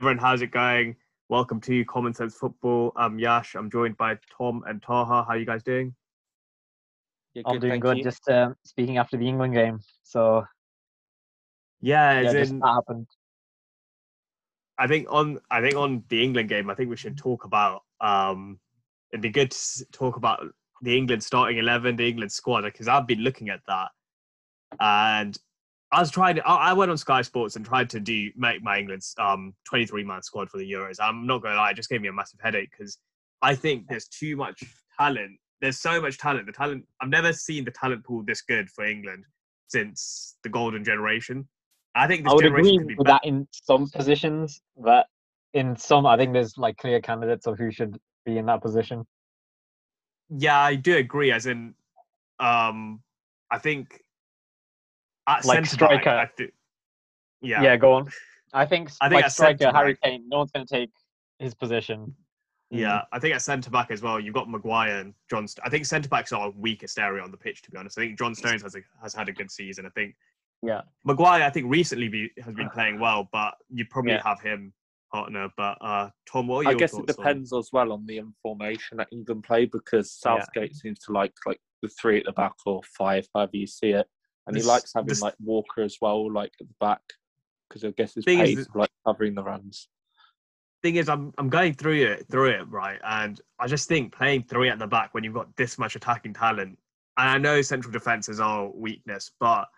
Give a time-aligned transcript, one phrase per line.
[0.00, 0.96] everyone, how's it going?
[1.28, 2.90] Welcome to Common Sense Football.
[2.96, 3.54] I'm Yash.
[3.54, 5.24] I'm joined by Tom and Taha.
[5.24, 5.94] How are you guys doing?
[7.34, 8.02] Yeah, I'm doing good.
[8.02, 9.80] Just uh, speaking after the England game.
[10.02, 10.46] So
[11.82, 13.08] Yeah, yeah, as just in, that happened.
[14.78, 17.82] I think on I think on the England game, I think we should talk about.
[18.00, 18.58] Um,
[19.12, 20.46] it'd be good to talk about
[20.80, 23.90] the England starting eleven, the England squad, because I've been looking at that,
[24.80, 25.36] and
[25.92, 26.36] I was trying.
[26.36, 29.54] To, I I went on Sky Sports and tried to do make my England's um
[29.64, 30.96] twenty three man squad for the Euros.
[31.00, 32.98] I'm not going to lie, it just gave me a massive headache because
[33.42, 34.62] I think there's too much
[34.98, 35.38] talent.
[35.60, 36.46] There's so much talent.
[36.46, 39.24] The talent I've never seen the talent pool this good for England
[39.68, 41.48] since the golden generation.
[41.94, 43.18] I think this I would generation agree with better.
[43.22, 45.06] that in some positions, but
[45.54, 49.04] in some, I think there's like clear candidates of who should be in that position.
[50.28, 51.32] Yeah, I do agree.
[51.32, 51.74] As in,
[52.38, 53.02] um,
[53.50, 54.00] I think
[55.38, 56.10] at Like centre-back, striker.
[56.18, 56.50] I thi-
[57.42, 58.08] yeah, Yeah, go on.
[58.52, 60.90] I think, I think like striker Harry centre-back- Kane, no one's going to take
[61.38, 62.14] his position.
[62.70, 63.02] yeah.
[63.12, 65.46] I think at centre back as well, you've got Maguire and John.
[65.48, 67.62] St- I think centre backs are our weakest area on the pitch.
[67.62, 69.86] To be honest, I think John Stones has a, has had a good season.
[69.86, 70.14] I think
[70.62, 70.82] Yeah.
[71.04, 74.22] Maguire, I think recently be, has been playing well, but you probably Yeah.
[74.24, 74.72] have him
[75.12, 75.48] partner.
[75.56, 78.18] But uh, Tom, what are I guess it thoughts on- depends as well on the
[78.18, 80.38] information that England play because Yeah.
[80.40, 83.90] Southgate seems to like like the three at the back or five, however you see
[83.92, 84.06] it,
[84.46, 87.02] and This- he likes having this- like Walker as well, like at the back,
[87.68, 89.88] because I guess his Thing is pace like covering the runs.
[90.82, 94.44] thing is, I'm I'm going through it through it right, and I just think playing
[94.44, 96.78] three at the back when you've got this much attacking talent,
[97.18, 99.68] and I know central defense is our weakness, but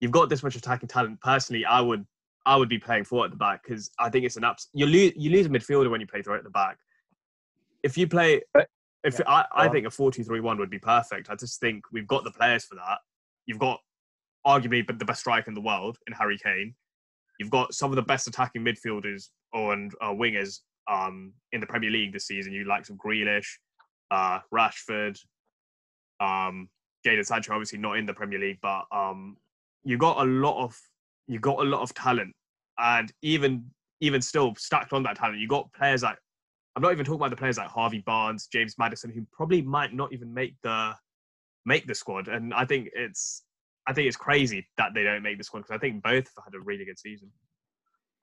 [0.00, 1.20] you've got this much attacking talent.
[1.22, 2.06] Personally, I would
[2.44, 4.68] I would be playing four at the back because I think it's an abs.
[4.74, 6.76] You lose you lose a midfielder when you play three at the back.
[7.82, 8.42] If you play,
[9.04, 11.30] if yeah, I, I think a four-two-three-one would be perfect.
[11.30, 12.98] I just think we've got the players for that.
[13.46, 13.80] You've got
[14.46, 16.74] arguably but the best striker in the world in Harry Kane.
[17.38, 21.90] You've got some of the best attacking midfielders and uh, wingers um, in the Premier
[21.90, 22.52] League this season.
[22.52, 23.46] You like some Grealish,
[24.10, 25.18] uh, Rashford,
[26.20, 26.68] um,
[27.06, 27.52] Jadon Sancho.
[27.52, 29.36] Obviously not in the Premier League, but um,
[29.84, 30.78] you got a lot of
[31.26, 32.34] you got a lot of talent,
[32.78, 33.64] and even
[34.00, 36.18] even still stacked on that talent, you got players like
[36.74, 39.94] I'm not even talking about the players like Harvey Barnes, James Maddison, who probably might
[39.94, 40.94] not even make the
[41.66, 42.28] make the squad.
[42.28, 43.42] And I think it's
[43.86, 46.54] I think it's crazy that they don't make the squad because I think both had
[46.54, 47.30] a really good season.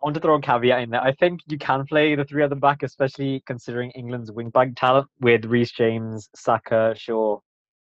[0.01, 1.01] I want to throw a caveat in there.
[1.01, 4.69] I think you can play the three at the back, especially considering England's wing back
[4.77, 7.39] talent with Reece James, Saka, Shaw,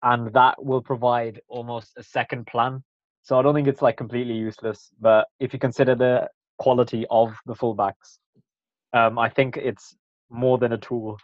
[0.05, 2.85] and that will provide almost a second plan.
[3.23, 4.91] So I don't think it's like completely useless.
[5.01, 6.29] But if you consider the
[6.59, 8.19] quality of the fullbacks,
[8.93, 9.97] um, I think it's
[10.31, 11.19] more than a tool.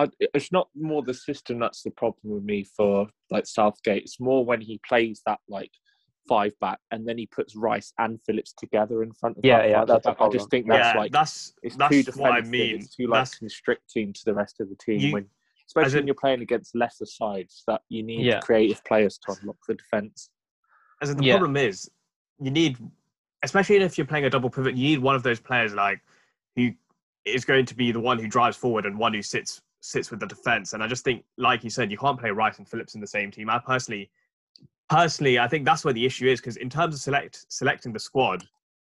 [0.00, 4.02] I, it's not more the system that's the problem with me for like Southgate.
[4.04, 5.70] It's more when he plays that like
[6.28, 9.68] five back and then he puts Rice and Phillips together in front of Yeah, that
[9.68, 10.22] yeah, front that's a.
[10.22, 12.50] I just think that's yeah, like that's it's that's too what I defensive.
[12.52, 12.74] mean.
[12.76, 15.26] It's too like That's- constricting to the rest of the team You- when,
[15.66, 17.62] especially in- when you're playing against lesser sides.
[17.66, 18.40] That you need Yeah.
[18.40, 20.30] creative players to unlock the defense.
[21.02, 21.34] As in, the Yeah.
[21.38, 21.90] problem is,
[22.40, 22.78] you need,
[23.42, 26.00] especially if you're playing a double pivot, you need one of those players like
[26.56, 26.70] who
[27.24, 30.20] is going to be the one who drives forward and one who sits sits with
[30.20, 30.72] the defense.
[30.72, 33.06] And I just think, like you said, you can't play Rice and Phillips in the
[33.06, 33.50] same team.
[33.50, 34.10] I personally,
[34.88, 37.98] personally, I think that's where the issue is because in terms of select selecting the
[37.98, 38.44] squad,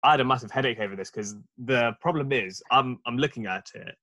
[0.04, 3.70] I had a massive headache over this because the problem is, I'm I'm looking at
[3.74, 3.96] it.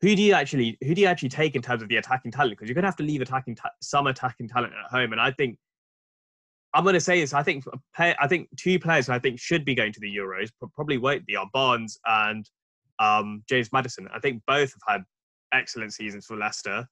[0.00, 2.52] Who do you actually who do you actually take in terms of the attacking talent?
[2.52, 5.30] Because you're gonna have to leave attacking ta- some attacking talent at home, and I
[5.32, 5.58] think
[6.74, 7.32] I'm going to say this.
[7.32, 10.50] I think play, I think two players I think should be going to the Euros
[10.60, 12.48] but probably won't be are Barnes and
[12.98, 14.08] um, James Maddison.
[14.12, 15.04] I think both have had
[15.52, 16.88] excellent seasons for Leicester.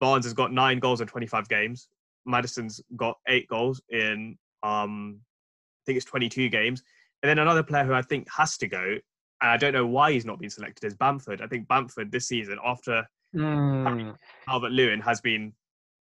[0.00, 1.88] Barnes has got nine goals in 25 games.
[2.26, 6.82] Maddison's got eight goals in um, I think it's 22 games.
[7.22, 10.12] And then another player who I think has to go, and I don't know why
[10.12, 11.40] he's not been selected, is Bamford.
[11.40, 14.16] I think Bamford this season, after Mm,
[14.48, 15.52] Calvert-Lewin has been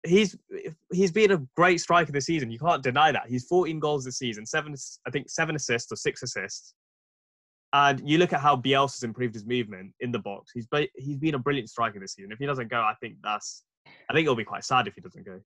[0.04, 0.36] he's
[0.92, 2.50] he's been a great striker this season.
[2.50, 3.28] You can't deny that.
[3.28, 4.74] He's 14 goals this season, seven
[5.06, 6.74] I think seven assists or six assists.
[7.72, 10.50] And you look at how Bielsa's improved his movement in the box.
[10.52, 12.32] He's be- he's been a brilliant striker this season.
[12.32, 15.00] If he doesn't go, I think that's I think it'll be quite sad if he
[15.00, 15.40] doesn't go.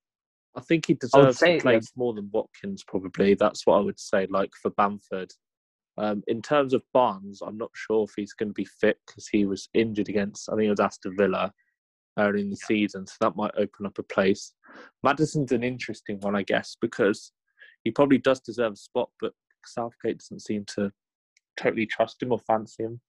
[0.57, 1.63] I think he deserves say, a yeah.
[1.63, 3.35] place more than Watkins, probably.
[3.35, 5.31] That's what I would say, like for Bamford.
[5.99, 9.29] Um, in terms of Barnes, I'm not sure if he's going to be fit because
[9.29, 11.53] he was injured against, I think it was Aston Villa
[12.19, 14.53] early in the season, so that might open up a place.
[15.03, 17.33] Maddison's an interesting one, I guess, because
[17.85, 19.33] he probably does deserve a spot, but
[19.65, 20.91] Southgate doesn't seem to
[21.57, 23.01] totally trust him or fancy him.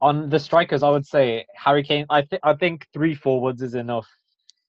[0.00, 2.06] on the strikers, I would say Harry Kane.
[2.10, 4.08] I think I think three forwards is enough,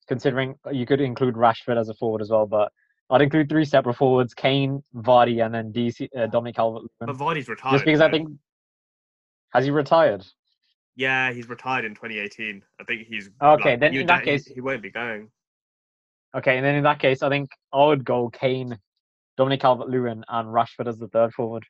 [0.07, 2.45] considering you could include Rashford as a forward as well.
[2.45, 2.71] But
[3.09, 7.15] I'd include three separate forwards: Kane, Vardy, and then DC uh, Dominic Calvert-Lewin.
[7.17, 7.73] Vardy's retired.
[7.73, 8.29] Just because I think,
[9.53, 10.25] Has he retired?
[10.97, 12.61] Yeah, he's retired in 2018.
[12.79, 15.29] I think he's Okay, like, then in would- that he- case- he won't be going.
[16.35, 18.77] Okay, and then in that case, I think I would go Kane,
[19.37, 21.65] Dominic Calvert-Lewin, and Rashford as the third forward.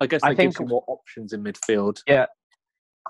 [0.00, 2.02] I guess I that gives think- you more options in midfield.
[2.06, 2.26] Yeah,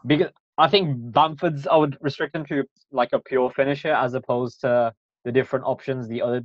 [0.06, 0.28] because
[0.58, 4.92] I think Bamford's I would restrict him to like a pure finisher as opposed to
[5.24, 6.42] the different options the other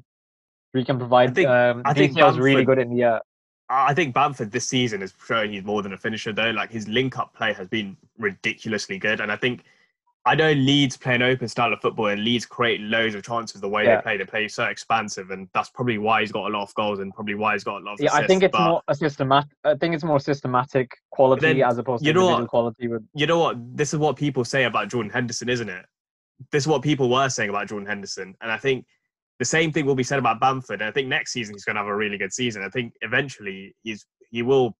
[0.72, 1.36] three can provide.
[1.36, 3.20] think- um, I think DCL is really good in the uh,
[3.72, 6.50] I think Bamford this season is showing he's more than a finisher though.
[6.50, 9.64] Like his link-up play has been ridiculously good, and I think
[10.30, 13.60] I know Leeds play an open style of football, and Leeds create loads of chances
[13.60, 13.96] the way Yeah.
[13.96, 14.18] they play.
[14.18, 17.12] They play so expansive, and that's probably why he's got a lot of goals, and
[17.14, 18.14] probably why he's got a lot of yeah.
[18.14, 19.50] I think it's more a systematic.
[19.64, 22.50] I think it's more systematic quality as opposed to you know individual what?
[22.50, 22.88] quality.
[22.88, 23.58] With you know what?
[23.76, 25.86] This is what people say about Jordan Henderson, isn't it?
[26.52, 28.86] This is what people were saying about Jordan Henderson, and I think
[29.40, 30.82] the same thing will be said about Bamford.
[30.82, 32.62] And I think next season he's going to have a really good season.
[32.62, 34.78] I think eventually he's he will,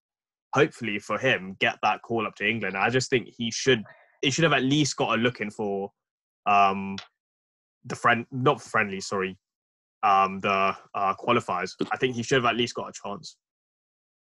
[0.54, 2.78] hopefully for him, get that call up to England.
[2.78, 3.84] I just think he should
[4.22, 5.92] he should have at least got a look in for
[6.46, 6.98] um
[7.86, 9.38] the friend not friendly sorry
[10.04, 11.74] um the uh qualifiers.
[11.92, 13.38] I think he should have at least got a chance.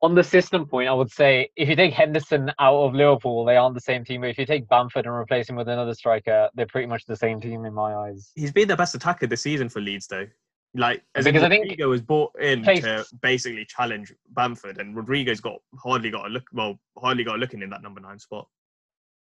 [0.03, 3.55] on the system point, I would say if you take Henderson out of Liverpool, they
[3.55, 4.21] aren't the same team.
[4.21, 7.15] But if you take Bamford and replace him with another striker, they're pretty much the
[7.15, 8.31] same team in my eyes.
[8.35, 10.25] he's been the best attacker this season for Leeds, though.
[10.73, 15.39] Like, as Because I think- Rodrigo was brought in to basically challenge Bamford, and Rodrigo's
[15.41, 16.45] got hardly got a look.
[16.51, 18.47] Well, hardly got a look in in that number nine spot.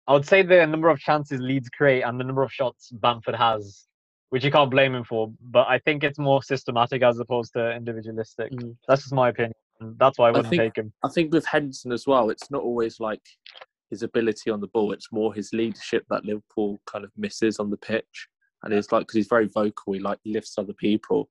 [0.08, 3.34] I would say the number of chances Leeds create and the number of shots Bamford
[3.36, 3.86] has,
[4.30, 5.30] which you can't blame him for.
[5.40, 8.50] But I think it's more systematic as opposed to individualistic.
[8.52, 8.76] Mm.
[8.88, 9.52] That's just my opinion.
[9.80, 10.92] and That's why I wouldn't think- take him.
[11.04, 13.20] I think with Henderson as well, it's not always like
[13.90, 14.92] his ability on the ball.
[14.92, 18.28] It's more his leadership that Liverpool kind of misses on the pitch,
[18.62, 21.28] and it's like because he's very vocal, he like lifts other people.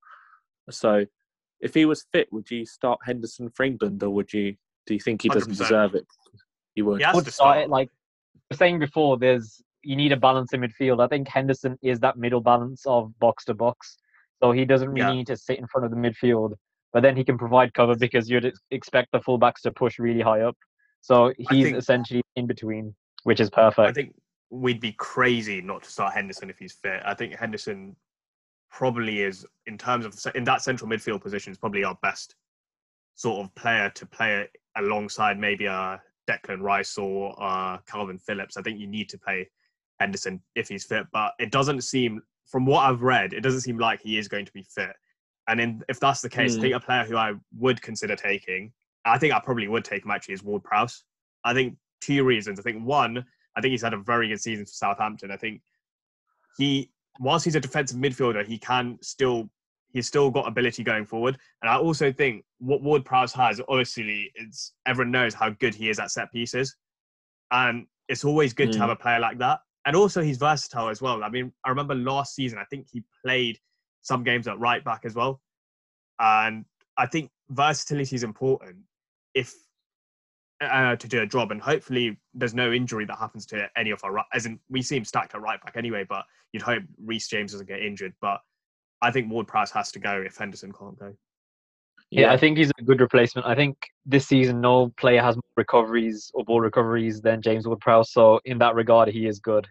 [0.70, 1.06] So,
[1.62, 4.56] if he was fit, would you start Henderson for England, or would you?
[4.86, 5.58] Do you think he doesn't 100%.
[5.58, 6.06] deserve it?
[6.76, 7.00] You would.
[7.00, 7.66] He has would to start start.
[7.66, 7.97] it like I was
[8.54, 9.18] saying before.
[9.18, 11.04] There's you need a balance in midfield.
[11.04, 13.98] I think Henderson is that middle balance of box to box,
[14.42, 15.14] so he doesn't really Yeah.
[15.14, 16.54] need to sit in front of the midfield,
[16.94, 20.42] but then he can provide cover because you'd expect the fullbacks to push really high
[20.42, 20.58] up.
[21.02, 23.88] So he's think- essentially in between, which is perfect.
[23.88, 24.16] I think
[24.50, 27.02] we'd be crazy not to start Henderson if he's fit.
[27.06, 27.96] I think Henderson
[28.70, 32.36] probably is, in terms of in that central midfield position, is probably our best
[33.16, 38.58] sort of player to play alongside maybe a Declan Rice or uh, Calvin Phillips.
[38.58, 39.50] I think you need to play
[40.00, 43.78] Henderson if he's fit, but it doesn't seem, from what I've read, it doesn't seem
[43.78, 44.94] like he is going to be fit.
[45.48, 46.62] And in, if that's the case, I Hmm.
[46.62, 48.74] think a player who I would consider taking,
[49.06, 51.04] I think I probably would take him actually, is Ward Prowse.
[51.44, 52.60] I think two reasons.
[52.60, 53.26] I think one,
[53.56, 55.32] I think he's had a very good season for Southampton.
[55.32, 55.62] I think
[56.58, 59.50] he, whilst he's a defensive midfielder, he can still
[59.98, 61.38] he's still got ability going forward.
[61.62, 65.90] And I also think what Ward Prowse has, obviously, it's everyone knows how good he
[65.90, 66.76] is at set pieces,
[67.52, 68.82] and it's always good to Mm.
[68.82, 69.60] have a player like that.
[69.86, 71.24] And also, he's versatile as well.
[71.24, 73.60] I mean, I remember last season, I think he played
[74.02, 75.42] some games at right back as well,
[76.20, 76.66] and
[76.96, 78.78] I think versatility is important
[79.34, 79.54] if
[80.62, 81.52] uh, to do a job.
[81.52, 84.26] And hopefully, there's no injury that happens to any of our.
[84.34, 87.68] As in, we seem stacked at right back anyway, but you'd hope Reece James doesn't
[87.68, 88.14] get injured.
[88.22, 88.42] But
[89.02, 91.14] I think Ward Prowse has to go if Henderson can't go.
[92.10, 93.46] Yeah, I think he's a good replacement.
[93.48, 98.14] I think this season no player has more recoveries or ball recoveries than James Ward-Prowse.
[98.14, 99.68] So in that regard, he is good.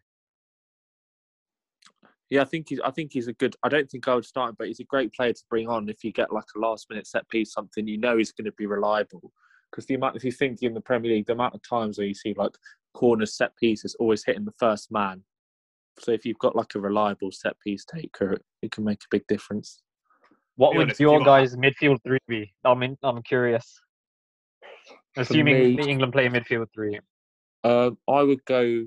[2.29, 2.81] Yeah, I think he's.
[2.81, 3.57] I think he's a good.
[3.63, 5.89] I don't think I would start him, but he's a great player to bring on
[5.89, 8.53] if you get like a last minute set piece, something you know he's going to
[8.53, 9.33] be reliable.
[9.71, 12.07] Because the amount, if you think in the Premier League, the amount of times where
[12.07, 12.53] you see like
[12.95, 15.23] corner set pieces always hitting the first man.
[15.99, 19.27] So if you've got like a reliable set piece taker, it can make a big
[19.29, 19.83] difference.
[20.57, 22.55] What would honest, if you your got- guys' midfield three be?
[22.65, 23.81] I'm in, I'm curious.
[25.17, 26.99] Assuming me- the England play midfield three.
[27.65, 28.87] Um, I would go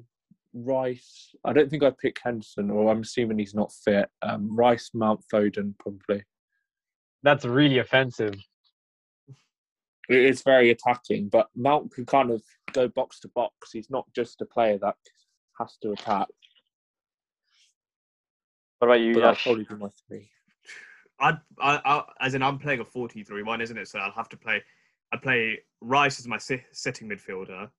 [0.53, 1.35] Rice.
[1.43, 4.09] I don't think I'd pick Henderson, or I'm assuming he's not fit.
[4.21, 6.23] Um, Rice, Mount Foden, probably.
[7.23, 8.35] That's really offensive.
[10.07, 12.41] It is very attacking, but Mount can kind of
[12.73, 13.71] go box to box.
[13.73, 14.95] He's not just a player that
[15.59, 16.27] has to attack.
[18.79, 20.29] What about you, But that'll probably be my three.
[21.19, 23.87] I'd, I, I, as in, I'm playing a 4-3-1, isn't it?
[23.89, 24.63] So I'll have to play.
[25.11, 27.69] I play Rice as my si- sitting midfielder.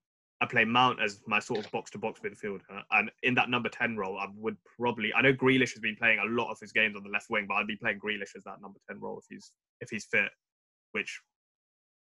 [0.42, 2.60] I play Mount as my sort of box-to-box midfielder,
[2.92, 5.12] and in that number ten role, I would probably.
[5.12, 7.44] I know Grealish has been playing a lot of his games on the left wing,
[7.46, 10.30] but I'd be playing Grealish as that number ten role if he's if he's fit.
[10.92, 11.20] Which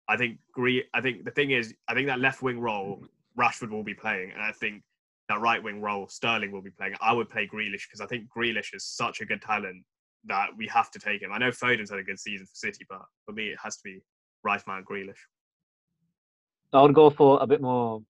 [0.07, 3.03] I think Gre- I think the thing is, I think that left wing role
[3.37, 4.83] Rashford will be playing, and I think
[5.29, 6.95] that right wing role Sterling will be playing.
[7.01, 9.85] I would play Grealish because I think Grealish is such a good talent
[10.25, 11.31] that we have to take him.
[11.31, 13.83] I know Foden's had a good season for City, but for me, it has to
[13.83, 14.01] be
[14.43, 15.19] Rice, Mount, Grealish.
[16.73, 18.01] I would go for a bit more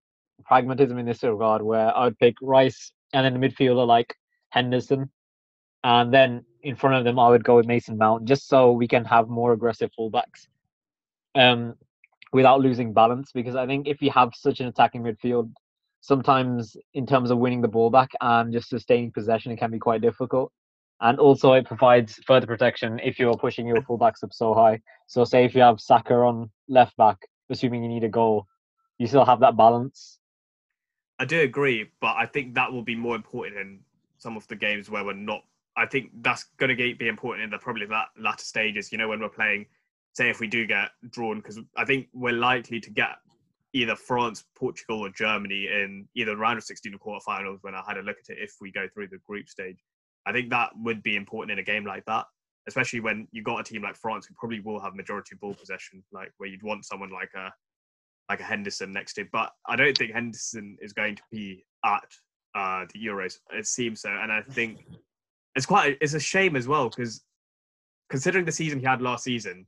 [0.46, 4.16] pragmatism in this regard, where I would pick Rice and then the midfielder like
[4.50, 5.12] Henderson,
[5.84, 8.88] and then in front of them I would go with Mason Mount, just so we
[8.88, 10.48] can have more aggressive fullbacks,
[11.36, 11.76] um,
[12.32, 13.32] without losing balance.
[13.34, 15.52] Because I think if you have such an attacking midfield,
[16.02, 19.80] sometimes in terms of winning the ball back and just sustaining possession, it can be
[19.80, 20.52] quite difficult.
[21.02, 24.82] And also, it provides further protection if you're pushing your fullbacks up so high.
[25.08, 27.18] So, say if you have Saka on left back,
[27.50, 28.48] assuming you need a goal,
[28.98, 30.20] you still have that balance.
[31.18, 33.80] I do agree, but I think that will be more important in
[34.18, 35.44] some of the games where we're not.
[35.78, 38.92] I think that's going to be important in the probably that latter stages.
[38.92, 39.68] You know, when we're playing,
[40.14, 43.18] say if we do get drawn, because I think we're likely to get
[43.74, 47.60] either France, Portugal, or Germany in either round of 16 or quarterfinals.
[47.62, 49.78] When I had a look at it, if we go through the group stage,
[50.26, 52.26] I think that would be important in a game like that,
[52.68, 56.04] especially when you got a team like France who probably will have majority ball possession,
[56.12, 57.52] like where you'd want someone like a
[58.30, 59.26] like a Henderson next to.
[59.32, 62.04] But I don't think Henderson is going to be at
[62.56, 63.38] uh, the Euros.
[63.52, 64.80] It seems so, and I think
[65.56, 67.22] it's quite it's a shame as well because
[68.10, 69.66] considering the season he had last season,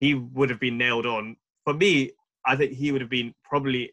[0.00, 1.36] he would have been nailed on.
[1.64, 2.12] For me,
[2.46, 3.92] I think he would have been probably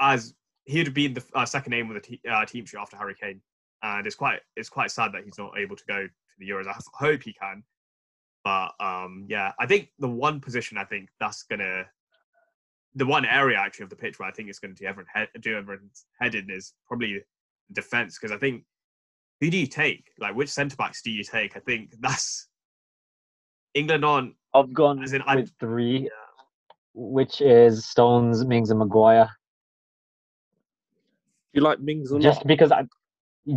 [0.00, 2.96] as he would have been the uh, second name with the uh, team sheet after
[2.96, 3.40] Harry Kane,
[3.82, 6.66] and it's quite it's quite sad that he's not able to go to the Euros.
[6.66, 7.62] I hope he can,
[8.44, 11.84] but um, yeah, I think the one position I think that's gonna
[12.96, 15.08] the one area actually of the pitch where I think it's going to do everyone
[15.12, 17.20] head, do everyone's head in is probably
[17.72, 18.62] defense because I think
[19.40, 20.06] who do you take?
[20.20, 21.56] Like which centre backs do you take?
[21.56, 22.46] I think that's
[23.74, 24.34] England on.
[24.54, 26.08] I've gone As in, with I'm- three,
[26.94, 29.28] which is Stones, Mings, and Maguire.
[31.52, 32.22] You like Mings a lot?
[32.22, 32.84] Just because I,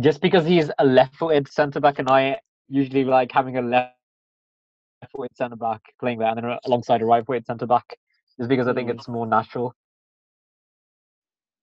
[0.00, 5.56] just because he's a left-footed centre back, and I usually like having a left-footed centre
[5.56, 7.98] back playing there, and then alongside a right-footed centre back,
[8.36, 8.94] just because I think Mm.
[8.94, 9.74] it's more natural.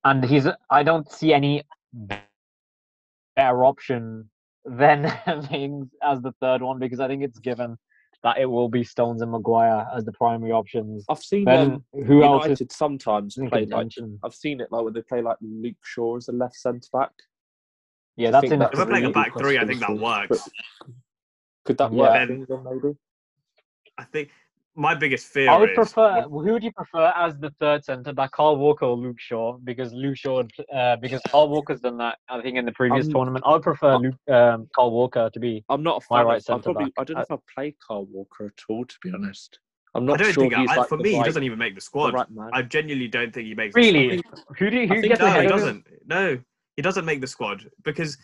[0.03, 1.63] And he's, I don't see any
[1.93, 4.29] better option
[4.65, 5.11] than
[5.51, 7.77] Mings as the third one because I think it's given
[8.25, 11.05] that it will be Stones and Maguire as the primary options.
[11.07, 13.91] I've seen Then um, who else sometimes in play like?
[14.23, 17.11] I've seen it like when they play like Luke Shaw as a left centre back.
[18.17, 18.59] Yeah, I that's think in.
[18.59, 20.03] that's If we're playing a back three, I think that questionable.
[20.31, 20.49] works.
[21.65, 21.99] Could that Yeah.
[21.99, 22.27] work?
[22.27, 22.97] Then- maybe.
[23.99, 24.31] I think
[24.75, 26.21] my biggest fear I would is prefer.
[26.23, 29.57] Who would you prefer as the third centre back, Kyle Walker or Luke Shaw?
[29.63, 32.17] Because Luke Shaw, uh, because Kyle Walker's done that.
[32.29, 35.29] I think in the previous Um, tournament, I would prefer uh, Luke, um, Kyle Walker
[35.33, 35.63] to be.
[35.69, 36.91] I'm not a My right centre back.
[36.97, 38.85] I don't know I- if I've played Kyle Walker at all.
[38.85, 39.59] To be honest,
[39.93, 41.57] I'm I not don't sure think he's I, like for the me he doesn't even
[41.57, 42.13] make the the squad.
[42.13, 42.49] right man.
[42.53, 43.75] I genuinely don't think he makes.
[43.75, 43.93] the squad.
[44.01, 44.23] Really?
[44.59, 45.85] Who do I who think gets No, ahead he doesn't.
[46.05, 46.39] No,
[46.75, 48.17] he doesn't make the squad because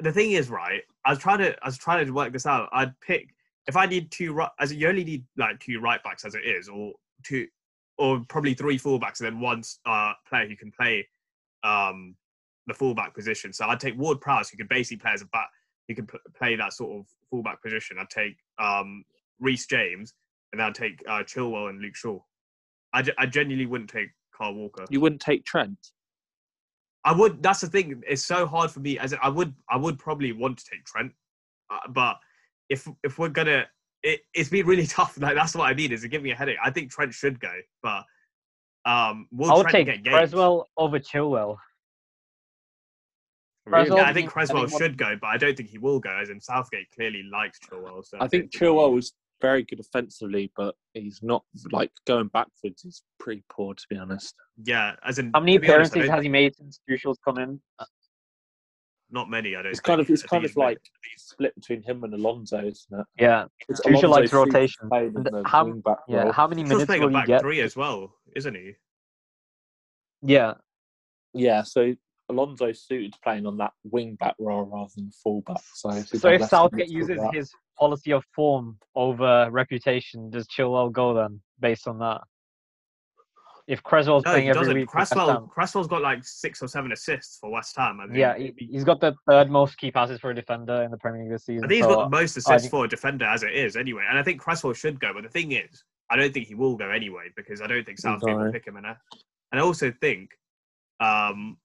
[0.00, 0.82] the thing is, right?
[1.04, 2.68] I was trying to, I was trying to work this out.
[2.72, 3.28] I'd pick
[3.68, 6.44] if I need two, ri- as you only need like two right backs as it
[6.44, 7.46] is, or two,
[7.98, 11.06] or probably three fullbacks, and then one uh, player who can play
[11.62, 12.16] um,
[12.66, 13.52] the fullback position.
[13.52, 15.50] So I'd take Ward Prowse, who could basically play as a back,
[15.86, 17.98] who can pl- play that sort of fullback position.
[18.00, 19.04] I'd take um,
[19.38, 20.14] Reece James,
[20.52, 22.18] and then I'd take uh, Chilwell and Luke Shaw.
[22.94, 24.86] I, I genuinely wouldn't take Kyle Walker.
[24.88, 25.78] You wouldn't take Trent.
[27.04, 27.42] I would.
[27.42, 28.02] That's the thing.
[28.08, 28.98] It's so hard for me.
[28.98, 31.12] As in, I would, I would probably want to take Trent,
[31.70, 32.16] uh, but
[32.68, 33.66] if if we're gonna,
[34.02, 35.18] it, it's been really tough.
[35.20, 35.92] Like that's what I mean.
[35.92, 36.58] Is it give me a headache?
[36.62, 38.04] I think Trent should go, but
[38.84, 40.12] um, will I would Trent take get?
[40.12, 41.56] Cresswell over Chilwell.
[43.66, 43.94] Really?
[43.94, 46.10] Yeah, I think I Cresswell think should go, but I don't think he will go.
[46.10, 48.04] As in Southgate clearly likes Chilwell.
[48.04, 52.82] So I think don't Chilwell was very good offensively, but he's not like going backwards.
[52.82, 54.34] He's pretty poor, to be honest.
[54.64, 57.38] Yeah, as in How many to be honest, appearances has he made since Tuchel's come
[57.38, 57.60] in?
[59.10, 59.56] Not many.
[59.56, 59.70] I don't.
[59.70, 60.80] It's kind of it's I kind of he's made- like
[61.16, 63.06] split between him and Alonso, isn't it?
[63.18, 64.88] Yeah, Tuchel Alonso likes seems rotation.
[64.92, 66.30] And how- wing-back yeah.
[66.32, 67.40] How many He's minutes playing a will he back get?
[67.40, 68.74] three as well, isn't he?
[70.22, 70.54] Yeah,
[71.32, 71.94] Yeah, so
[72.28, 75.58] Alonso's suited to playing on that wing back role rather than full back.
[75.74, 80.90] So, he'd So if less Southgate uses his policy of form over reputation, does Chilwell
[80.92, 82.22] go then based on that?
[83.68, 86.68] If Cresswell's No, playing every week, for West Cresswell, Ham- Cresswell's got like six or
[86.68, 88.00] seven assists for West Ham.
[88.00, 90.90] I mean, yeah, he, he's got the third most key passes for a defender in
[90.90, 91.64] the Premier League this season.
[91.64, 93.76] I think he's so got the most assists think- for a defender as it is,
[93.76, 94.04] anyway.
[94.08, 96.76] And I think Cresswell should go, but the thing is, I don't think he will
[96.76, 98.76] go anyway because I don't think Southgate will pick him.
[98.78, 98.96] And I,
[99.52, 100.30] and I also think,
[101.00, 101.58] um,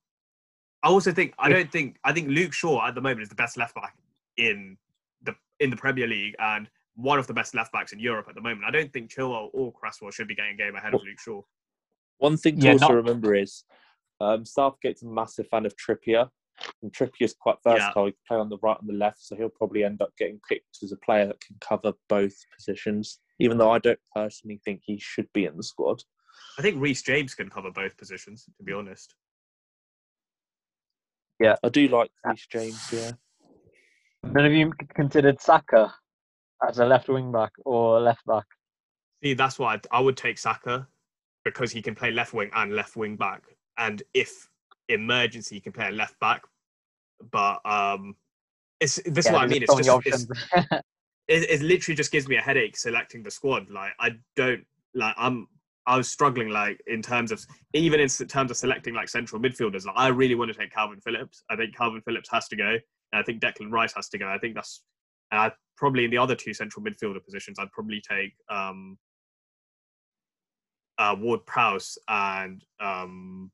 [0.84, 3.36] I also think I don't think I think Luke Shaw at the moment is the
[3.36, 3.96] best left back
[4.36, 4.78] in
[5.22, 8.36] the in the Premier League and one of the best left backs in Europe at
[8.36, 8.66] the moment.
[8.68, 11.42] I don't think Chilwell or Cresswell should be getting a game ahead of Luke Shaw.
[12.18, 13.64] One thing to Yeah, also not- remember is
[14.22, 16.30] um, Southgate's a massive fan of Trippier.
[16.82, 17.74] And Trippier's quite Yeah.
[17.74, 18.06] versatile.
[18.06, 20.40] He can play on the right and the left, so he'll probably end up getting
[20.48, 23.20] picked as a player that can cover both positions.
[23.40, 26.04] Even though I don't personally think he should be in the squad.
[26.58, 28.46] I think Reece James can cover both positions.
[28.58, 29.16] To be honest,
[31.40, 31.56] Yeah.
[31.64, 32.94] I do like Reece James.
[32.94, 33.12] Yeah.
[34.24, 35.94] None of you considered Saka
[36.66, 38.46] as a left wing back or left back.
[39.24, 40.88] See, that's why I, I would take Saka
[41.44, 43.44] because he can play left wing and left wing back,
[43.78, 44.50] and if
[44.90, 46.44] emergency, he can play a left back.
[47.32, 48.16] But um,
[48.80, 49.64] it's this is what I mean.
[49.64, 50.28] It's just it's,
[51.28, 53.70] it, it literally just gives me a headache selecting the squad.
[53.70, 55.48] Like I don't like I'm
[55.86, 59.86] I was struggling like in terms of even in terms of selecting like central midfielders.
[59.86, 61.44] Like I really want to take Calvin Phillips.
[61.50, 62.78] I think Calvin Phillips has to go.
[63.12, 64.28] And I think Declan Rice has to go.
[64.28, 64.84] I think that's
[65.32, 68.98] and I probably in the other two central midfielder positions I'd probably take um
[70.98, 73.52] uh Ward Prowse and um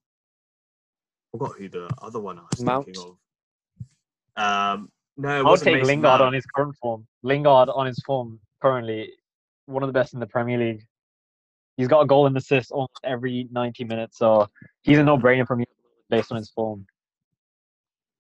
[1.33, 2.85] I forgot who the other one I was Mount?
[2.85, 3.17] thinking of.
[4.35, 6.21] Um no, it I would wasn't take Mason Lingard Mount.
[6.21, 7.05] on his current form.
[7.23, 9.11] Lingard on his form currently
[9.65, 10.83] one of the best in the Premier League.
[11.77, 14.47] He's got a goal and assist almost every 90 minutes, so
[14.81, 15.65] he's a no-brainer for me
[16.09, 16.85] based on his form.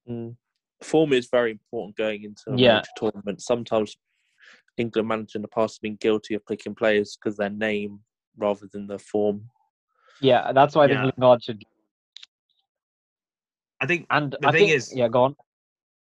[0.09, 0.35] Mm.
[0.81, 2.75] Form is very important going into a Yeah.
[2.75, 3.41] major tournament.
[3.41, 3.97] Sometimes
[4.77, 7.99] England managers in the past have been guilty of picking players because their name
[8.39, 9.49] rather than the form.
[10.21, 11.01] Yeah, that's why I Yeah.
[11.03, 11.63] think Lingard should.
[13.81, 15.35] I think And The I thing think, is- yeah, go on.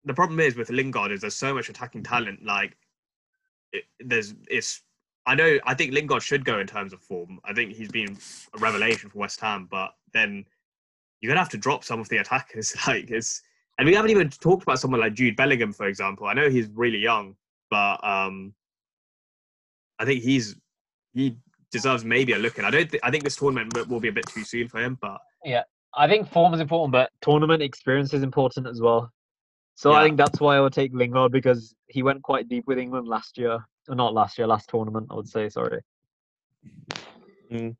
[0.05, 2.43] the problem is with Lingard is there's so much attacking talent.
[2.43, 2.77] Like,
[3.73, 4.81] it, there's it's.
[5.27, 5.57] I know.
[5.65, 7.39] I think Lingard should go in terms of form.
[7.43, 8.15] I think he's been
[8.53, 10.45] a revelation for West Ham, but then
[11.19, 12.75] you're gonna have to drop some of the attackers.
[12.87, 13.41] Like, it's
[13.77, 16.27] and we haven't even talked about someone like Jude Bellingham, for example.
[16.27, 17.35] I know he's really young,
[17.69, 18.53] but um,
[19.99, 20.55] I think he's
[21.13, 21.37] he
[21.75, 22.63] deserves maybe a look in.
[22.65, 22.89] I don't.
[22.89, 25.19] Th- I think this tournament will- will be a bit too soon for him, but
[25.43, 25.63] yeah,
[25.93, 29.11] I think form is important, but tournament experience is important as well.
[29.75, 32.77] So I think that's why I would take Lingard because he went quite deep with
[32.77, 33.59] England last year.
[33.89, 35.49] Or not last year, last tournament, I would say.
[35.49, 35.81] Sorry.
[37.51, 37.75] in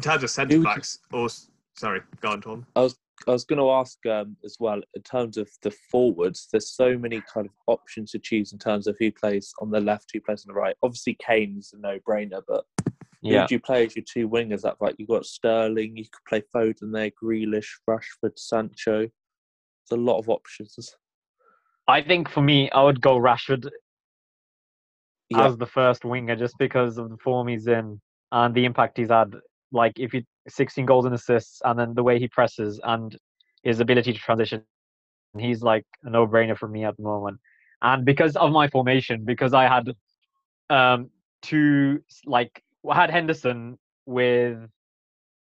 [0.00, 1.28] terms of centre Who would you- backs, or
[1.74, 2.66] sorry, go on, Tom.
[2.76, 6.48] I was I was going to ask um, as well in terms of the forwards.
[6.52, 9.80] There's so many kind of options to choose in terms of who plays on the
[9.80, 10.76] left, who plays on the right.
[10.82, 12.66] Obviously, Kane's a no-brainer, but
[13.26, 13.46] who Yeah.
[13.46, 14.62] do you play as your two wingers?
[14.62, 19.00] That like you've got Sterling, you could play Foden there, Grealish, Rashford, Sancho.
[19.00, 19.10] There's
[19.92, 20.94] a lot of options.
[21.88, 23.68] I think for me, I would go Rashford
[25.30, 28.00] Yeah, as the first winger just because of the form he's in
[28.32, 29.34] and the impact he's had.
[29.72, 33.16] Like if he 16 goals and assists, and then the way he presses and
[33.62, 34.62] his ability to transition,
[35.36, 37.38] he's like a no-brainer for me at the moment.
[37.82, 39.92] And because of my formation, because I had
[40.70, 41.10] um
[41.42, 42.62] two like
[42.94, 44.58] had Henderson with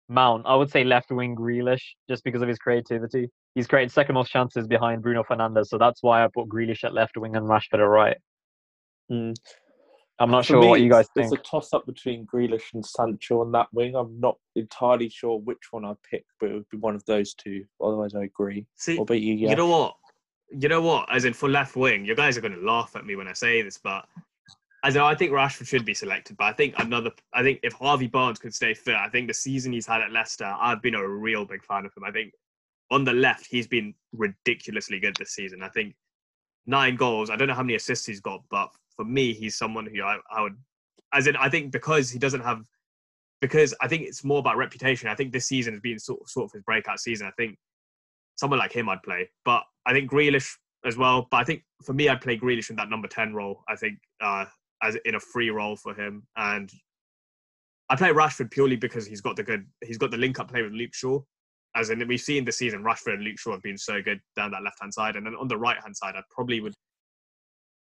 [0.09, 3.29] Mount, I would say left wing Grealish just because of his creativity.
[3.55, 6.93] He's created second most chances behind Bruno Fernandes, so that's why I put Grealish at
[6.93, 8.17] left wing and Rashford at right.
[9.11, 9.35] Mm.
[10.19, 11.33] I'm not For sure me, what you guys it's, think.
[11.33, 13.95] It's a toss-up between Grealish and Sancho on that wing.
[13.95, 17.33] I'm not entirely sure which one I pick, but it would be one of those
[17.33, 17.65] two.
[17.81, 18.65] Otherwise, I agree.
[18.75, 19.33] See, What about you?
[19.33, 19.49] Yeah.
[19.49, 19.95] you know what?
[20.51, 21.11] You know what?
[21.11, 23.33] As in for left wing, you guys are going to laugh at me when I
[23.33, 24.05] say this, but
[24.83, 26.35] as in, I think Rashford should be selected.
[26.35, 29.33] But I think another, I think if Harvey Barnes could stay fit, I think the
[29.33, 32.03] season he's had at Leicester, I've been a real big fan of him.
[32.03, 32.33] I think
[32.91, 35.63] on the left, he's been ridiculously good this season.
[35.63, 35.95] I think
[36.65, 37.29] nine goals.
[37.29, 40.17] I don't know how many assists he's got, but for me, he's someone who I,
[40.29, 40.57] I would,
[41.13, 42.61] as in, I think because he doesn't have,
[43.39, 45.07] because I think it's more about reputation.
[45.07, 47.25] I think this season has been sort of, sort of his breakout season.
[47.25, 47.57] I think
[48.35, 49.29] someone like him I'd play.
[49.45, 51.27] But I think Grealish as well.
[51.31, 53.63] But I think for me, I'd play Grealish in that number 10 role.
[53.67, 54.45] I think uh,
[54.83, 56.27] as in a free role for him.
[56.35, 56.71] And
[57.89, 60.61] I play Rashford purely because he's got the good, he's got the link up play
[60.61, 61.21] with Luke Shaw.
[61.75, 64.51] As in, we've seen this season, Rashford and Luke Shaw have been so good down
[64.51, 65.15] that left hand side.
[65.15, 66.73] And then on the right hand side, I probably would,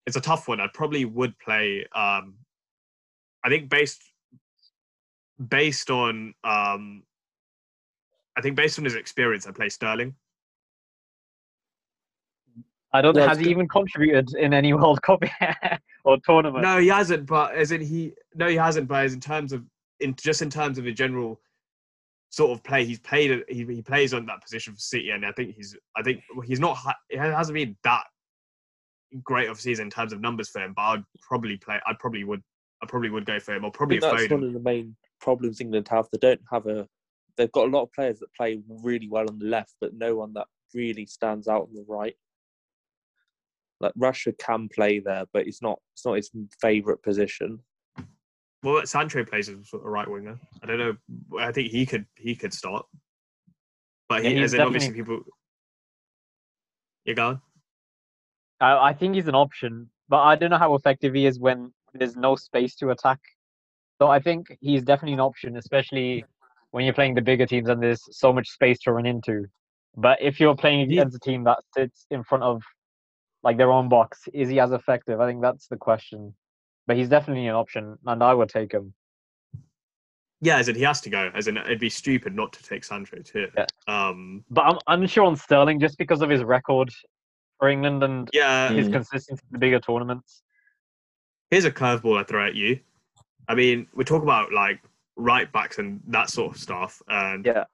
[0.07, 0.61] it's a tough one.
[0.61, 2.37] I probably would play, um,
[3.45, 4.03] I think based,
[5.49, 7.03] based on, um,
[8.37, 10.15] I think based on his experience, I play Sterling.
[12.92, 13.16] I don't.
[13.16, 13.50] Yeah, has he good.
[13.50, 15.22] even contributed in any World Cup
[16.05, 16.62] or tournament?
[16.62, 17.26] No, he hasn't.
[17.26, 18.88] But as in he, no, he hasn't.
[18.88, 19.64] But as in terms of,
[20.00, 21.40] in just in terms of a general
[22.31, 23.31] sort of play, he's played.
[23.31, 25.76] a- He, he plays on that position for City, and I think he's.
[25.96, 26.76] I think he's not.
[26.76, 28.05] ha- It hasn't been that
[29.22, 30.72] great of a season in terms of numbers for him.
[30.76, 31.81] But I'd probably play.
[31.87, 32.42] I probably would.
[32.83, 34.61] I probably would go for him, or I probably think a that's one of the
[34.61, 36.09] main problems England have.
[36.12, 36.87] They don't have a.
[37.38, 40.16] They've got a lot of players that play really well on the left, but no
[40.16, 42.14] one that really stands out on the right.
[43.83, 45.79] Like Russia can play there, but it's not.
[45.95, 47.59] It's not his favourite position.
[48.62, 50.38] Well, Sancho plays as a right winger.
[50.62, 50.97] I don't know.
[51.38, 52.07] I think he could.
[52.16, 52.87] He could start.
[54.09, 55.21] But Yeah, he, he's as in obviously people.
[57.05, 57.29] You go.
[57.29, 57.40] on.
[58.61, 61.73] I, I think he's an option, but I don't know how effective he is when
[61.92, 63.18] there's no space to attack.
[64.01, 66.25] So I think he's definitely an option, especially
[66.71, 69.47] when you're playing the bigger teams and there's so much space to run into.
[69.97, 72.62] But if you're playing against a team that sits in front of
[73.42, 75.20] like their own box, is he as effective?
[75.20, 76.35] I think that's the question.
[76.87, 78.92] But he's definitely an option, and I would take him.
[80.40, 81.31] Yeah, as in he has to go.
[81.35, 83.48] As in it'd be stupid not to take Sancho too.
[83.57, 83.66] Yeah.
[83.87, 84.44] Um.
[84.50, 86.90] But I'm unsure on Sterling just because of his record
[87.59, 88.70] for England and Yeah.
[88.70, 88.92] his Mm.
[88.94, 90.42] consistency in the bigger tournaments.
[91.50, 92.81] Here's a curveball I throw at you.
[93.46, 94.81] I mean, we talk about like
[95.14, 97.00] right backs and that sort of stuff.
[97.07, 97.64] And Yeah.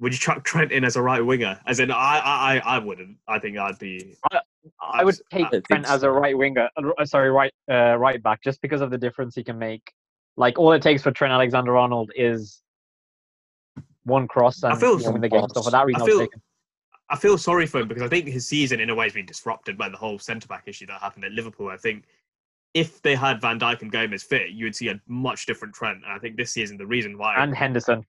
[0.00, 1.60] would you chuck Trent in as a right winger?
[1.66, 3.18] As in, I, I, I I wouldn't.
[3.28, 4.16] I think I'd be.
[4.32, 4.40] I
[5.04, 8.42] would Abs- take I Trent as a right winger, uh, sorry, right uh, right back,
[8.42, 9.92] just because of the difference he can make.
[10.36, 12.62] Like all it takes for Trent Alexander-Arnold is
[14.04, 15.46] one cross and feel you win the game.
[15.54, 16.40] So for that reason, I I would feel.
[17.10, 19.26] I feel sorry for him because I think his season, in a way, has been
[19.26, 21.68] disrupted by the whole centre back issue that happened at Liverpool.
[21.68, 22.04] I think
[22.72, 26.02] if they had Van Dijk and Gomez fit, you would see a much different trend.
[26.02, 28.04] And I think this season, the reason why And Henderson.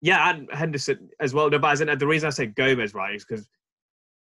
[0.00, 1.48] Yeah, and Henderson as well.
[1.48, 3.48] No, but as in, the reason I say Gomez right is because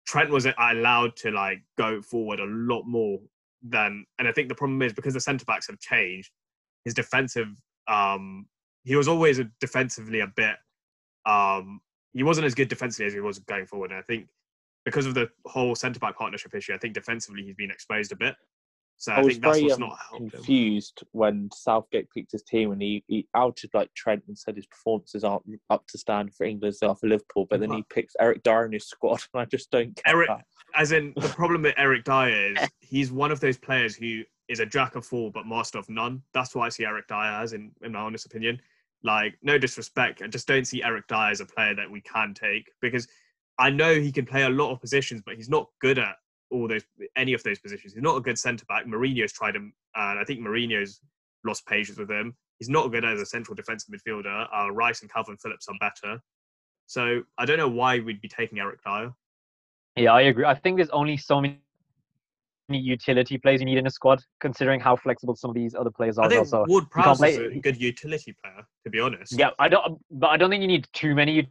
[0.07, 3.19] Trent was allowed to like go forward a lot more
[3.61, 6.31] than, and I think the problem is because the centre backs have changed.
[6.85, 7.49] His defensive,
[7.87, 8.47] um,
[8.85, 10.55] he was always a, defensively a bit.
[11.25, 11.81] Um,
[12.13, 13.91] he wasn't as good defensively as he was going forward.
[13.91, 14.27] And I think
[14.85, 18.15] because of the whole centre back partnership issue, I think defensively he's been exposed a
[18.15, 18.35] bit.
[18.97, 20.29] So I, I was think that's very what's um, not him.
[20.29, 24.65] confused when Southgate picked his team and he, he outed like Trent and said his
[24.65, 28.15] performances aren't up to stand for England they are for Liverpool, but then he picks
[28.19, 30.45] Eric Dier in his squad, and I just don't get Eric- that.
[30.75, 34.59] as in the problem with Eric Dier is he's one of those players who is
[34.59, 36.23] a jack of all but master of none.
[36.33, 38.59] That's why I see Eric Dier as, in, in my honest opinion.
[39.03, 42.33] Like, no disrespect, I just don't see Eric Dier as a player that we can
[42.33, 43.07] take because
[43.59, 46.15] I know he can play a lot of positions, but he's not good at
[46.49, 46.83] all those
[47.15, 47.93] any of those positions.
[47.93, 48.85] He's not a good centre back.
[48.85, 51.01] Mourinho's tried him, and I think Mourinho's
[51.43, 52.35] lost patience with him.
[52.59, 54.47] He's not good as a central defensive midfielder.
[54.53, 56.19] Uh, Rice and Calvin Phillips are better.
[56.87, 59.11] So I don't know why we'd be taking Eric Dier.
[59.95, 60.45] Yeah, I agree.
[60.45, 61.59] I think there's only so many
[62.69, 66.17] utility players you need in a squad, considering how flexible some of these other players
[66.17, 66.25] are.
[66.25, 69.37] I think So Ward Prowse is a good utility player, to be honest.
[69.37, 71.49] Yeah, I don't, but I don't think you need too many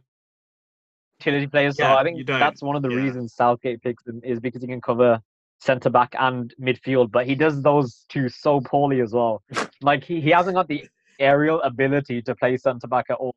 [1.19, 1.77] utility players.
[1.79, 2.97] Yeah, so I think that's one of the Yeah.
[2.97, 5.21] reasons Southgate picks him is because he can cover
[5.59, 9.41] centre back and midfield, but he does those two so poorly as well.
[9.81, 10.87] like he, he hasn't got the
[11.19, 13.33] aerial ability to play centre back at all,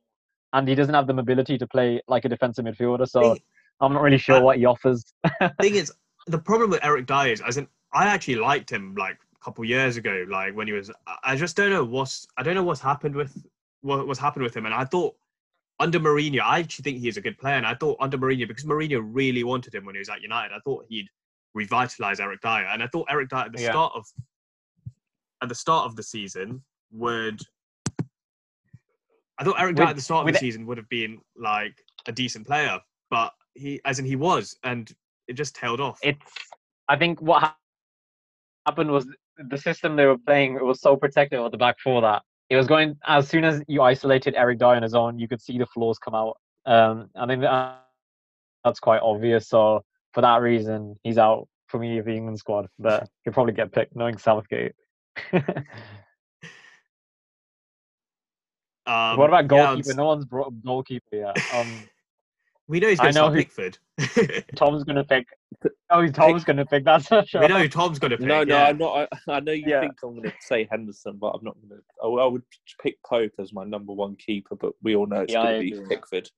[0.53, 3.09] and he doesn't have the mobility to play like a defensive midfielder.
[3.09, 3.43] So Thing-
[3.81, 5.05] I'm not really sure Uh, what he offers.
[5.41, 5.91] The thing is,
[6.27, 9.65] the problem with Eric Dier is, as in, I actually liked him like a couple
[9.65, 10.91] years ago, like when he was.
[11.07, 12.27] I- I just don't know what's.
[12.37, 13.35] I don't know what's happened with
[13.81, 15.17] what what's happened with him, and I thought
[15.81, 18.47] under Mourinho, I actually think he is a good player, and I thought under Mourinho
[18.47, 21.09] because Mourinho really wanted him when he was at United, I thought he'd
[21.55, 23.71] revitalize Eric Dier, and I thought Eric Dier at the Yeah.
[23.71, 24.07] start of
[25.43, 26.63] at the start of the season
[26.93, 27.41] would.
[29.39, 32.13] I thought Eric Dier at the start of the season would have been like a
[32.13, 34.95] decent player, but he, as in he was, and
[35.29, 35.99] it just tailed off.
[36.03, 36.21] it's
[36.89, 37.55] I think what
[38.67, 42.03] happened was the system they were playing it was so protective at the back for
[42.03, 42.23] that.
[42.51, 45.41] It was going as soon as you isolated Eric Dier on his own, you could
[45.41, 46.37] see the flaws come out.
[46.67, 47.85] Um, I think that,
[48.65, 49.49] that's quite obvious.
[49.49, 49.83] So
[50.13, 53.73] for that reason, he's out for me of the England squad, but he'll probably get
[53.73, 54.73] picked knowing Southgate.
[58.87, 59.79] Um, what about goalkeeper?
[59.81, 61.37] it's- no one's brought up goalkeeper yet.
[61.55, 61.89] Um,
[62.71, 63.79] we know he's going to know start Pickford.
[64.57, 65.27] Tom's gonna pick.
[65.91, 66.85] Oh, Tom's gonna pick.
[66.85, 67.43] That's for sure.
[67.43, 68.27] we know who Tom's going to pick.
[68.29, 68.67] No, no, yeah.
[68.69, 69.09] I'm not.
[69.27, 69.81] I, I know you Yeah.
[69.81, 71.83] think I'm going to say Henderson, but I'm not going to.
[72.03, 72.43] I, I would
[72.81, 75.77] pick Pope as my number one keeper, but we all know it's Yeah, going to
[75.77, 75.89] be.
[75.89, 76.31] Pickford.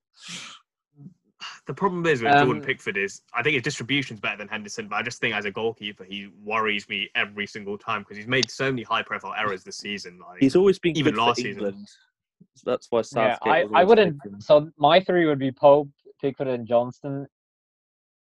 [1.67, 4.87] The problem is with Um, Jordan Pickford is I think his distribution's better than Henderson,
[4.87, 8.27] but I just think as a goalkeeper he worries me every single time because he's
[8.27, 10.19] made so many high-profile errors this season.
[10.19, 11.65] Like He's always been Even good last for season.
[11.65, 11.87] England.
[12.65, 14.21] That's why Yeah, I, I wouldn't.
[14.21, 14.39] picking.
[14.41, 15.89] So my three would be Pope,
[16.23, 17.27] Pickford, and Johnstone.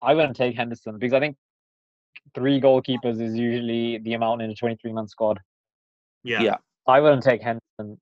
[0.01, 1.35] I wouldn't take Henderson because I think
[2.35, 5.39] three goalkeepers is usually the amount in a 23 man squad.
[6.23, 6.55] yeah, Yeah.
[6.87, 7.99] I wouldn't take Henderson.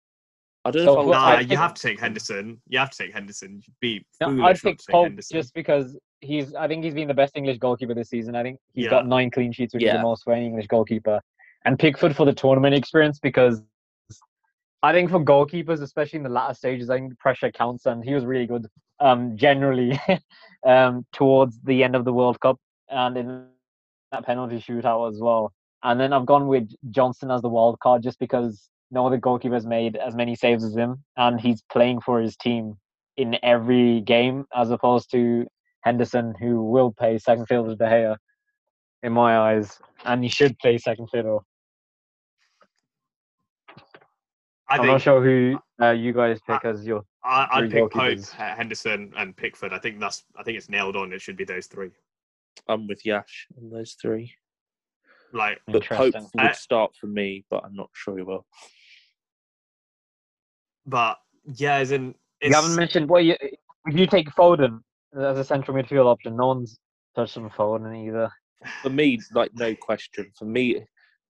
[0.65, 2.61] I don't So know if I who- Nah, I take- you have to take Henderson.
[2.67, 3.61] You have to take Henderson.
[3.65, 5.37] You'd be No, foolish I'd pick take Pope Henderson.
[5.37, 6.53] just because he's.
[6.55, 8.35] I think he's been the best English goalkeeper this season.
[8.35, 8.89] I think he's Yeah.
[8.89, 11.21] got nine clean sheets, which is the most for any English goalkeeper.
[11.63, 13.61] And Pickford for the tournament experience because
[14.83, 18.13] I think for goalkeepers, especially in the latter stages, I think pressure counts, and he
[18.13, 18.67] was really good
[18.99, 19.99] um, generally
[20.65, 22.57] um, towards the end of the World Cup
[22.89, 23.45] and in
[24.11, 25.53] that penalty shootout as well.
[25.83, 29.53] And then I've gone with Johnson as the wild card just because no other goalkeeper
[29.53, 32.75] has made as many saves as him, and he's playing for his team
[33.17, 35.45] in every game as opposed to
[35.81, 38.17] Henderson, who will play second fiddle to De Gea,
[39.03, 41.45] in my eyes, and he should play second fiddle.
[44.69, 47.03] I I'm think not sure who uh, you guys pick as your.
[47.27, 49.73] I, I'd pick Pope, Henderson, and Pickford.
[49.73, 50.23] I think that's.
[50.37, 51.11] I think it's nailed on.
[51.11, 51.89] It should be those three.
[52.67, 54.33] I'm with Yash on those three.
[55.33, 56.29] Like, But Pope Interesting.
[56.35, 58.45] would I- start for me, but I'm not sure he will.
[60.85, 61.17] but
[61.55, 64.79] yeah, as in, You it's, haven't mentioned what you if you take Foden
[65.17, 66.35] as a central midfield option.
[66.35, 66.79] No one's
[67.15, 68.29] touched on Foden either.
[68.81, 70.31] For me, like no question.
[70.37, 70.85] For me,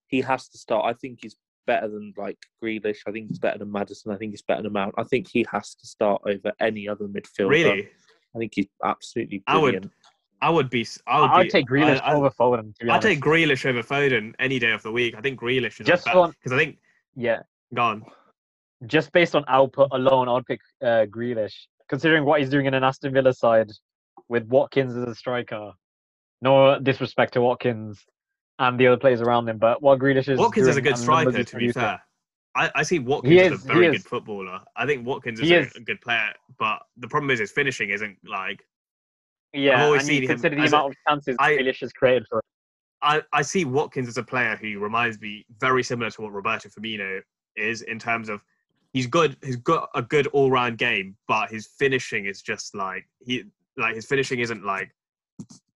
[0.08, 0.86] he has to start.
[0.86, 1.36] I think he's
[1.68, 2.98] better than like Grealish.
[3.08, 4.12] I think he's better than Maddison.
[4.12, 4.96] I think he's better than Mount.
[4.98, 7.50] I think he has to start over any other midfielder.
[7.50, 7.90] really.
[8.36, 9.86] I think he's absolutely brilliant.
[9.86, 9.92] I would-
[10.40, 10.82] I would be.
[10.82, 12.76] s- I would I'd be, take Grealish I, I, over Foden.
[12.78, 15.16] To be I'd take Grealish over Foden any day of the week.
[15.18, 16.78] I think Grealish is Just better because I think
[17.16, 17.40] yeah,
[17.74, 18.04] gone.
[18.86, 21.56] just based on output alone, I'd pick uh, Grealish.
[21.90, 23.72] Considering what he's doing in an Aston Villa side
[24.30, 25.72] with Watkins as a striker.
[26.44, 28.06] No disrespect to Watkins
[28.60, 31.02] and the other players around him, but what Grealish is Watkins is a good and
[31.02, 31.44] the numbers striker.
[31.44, 32.02] To be fair,
[32.56, 34.62] I, I see Watkins He as is- a very good footballer.
[34.76, 35.76] I think Watkins is is.
[35.76, 38.66] a good player, but the problem is his finishing isn't like.
[39.54, 41.80] Yeah, always and you seen him consider the as a- amount of chances I- Grealish
[41.82, 42.44] has created for him.
[43.04, 46.68] I, I see Watkins as a player who reminds me very similar to what Roberto
[46.70, 47.22] Firmino
[47.56, 48.44] is in terms of
[48.92, 49.38] he's good.
[49.44, 53.44] He's got a good all round game, but his finishing is just like he
[53.78, 54.90] like his finishing isn't like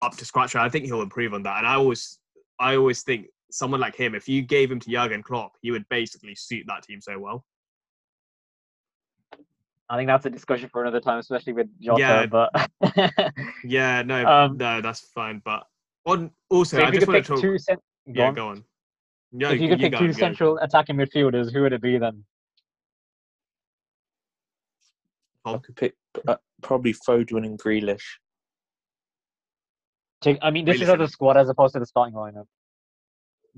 [0.02, 0.56] up to scratch.
[0.56, 1.60] I think he'll improve on that.
[1.60, 2.18] And I always
[2.62, 5.88] I always think someone like him, if you gave him to Jurgen Klopp, he would
[5.90, 7.44] basically suit that team so well.
[9.90, 12.00] I think that's a discussion for another time, especially with Jota.
[12.00, 12.26] Yeah.
[12.28, 12.70] But
[13.66, 15.42] Yeah, no, Um, no, that's fine.
[15.44, 15.64] But
[16.06, 17.42] on also, so I if you just could want pick to talk.
[17.42, 17.80] two, cent-
[18.14, 18.34] go yeah, on.
[18.36, 18.64] go on.
[19.34, 20.14] No, if you could pick go, two go.
[20.14, 22.24] central attacking midfielders, who would it be then?
[25.44, 25.96] I could pick
[26.28, 28.04] uh, probably Foden and Grealish.
[30.22, 32.46] Take, I mean, this is Grealish as a squad as opposed to the starting lineup.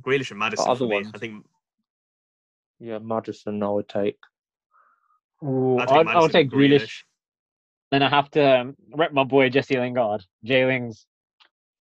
[0.02, 0.70] Grealish and Maddison.
[0.70, 0.96] other for me.
[0.96, 1.12] ones?
[1.14, 1.46] I think
[2.80, 4.18] Yeah, Maddison I would take.
[5.44, 7.04] Ooh, I'd take I'll, I'll take and Grealish.
[7.92, 11.06] Then I have to um, rep my boy Jesse Lingard, Jay Lings,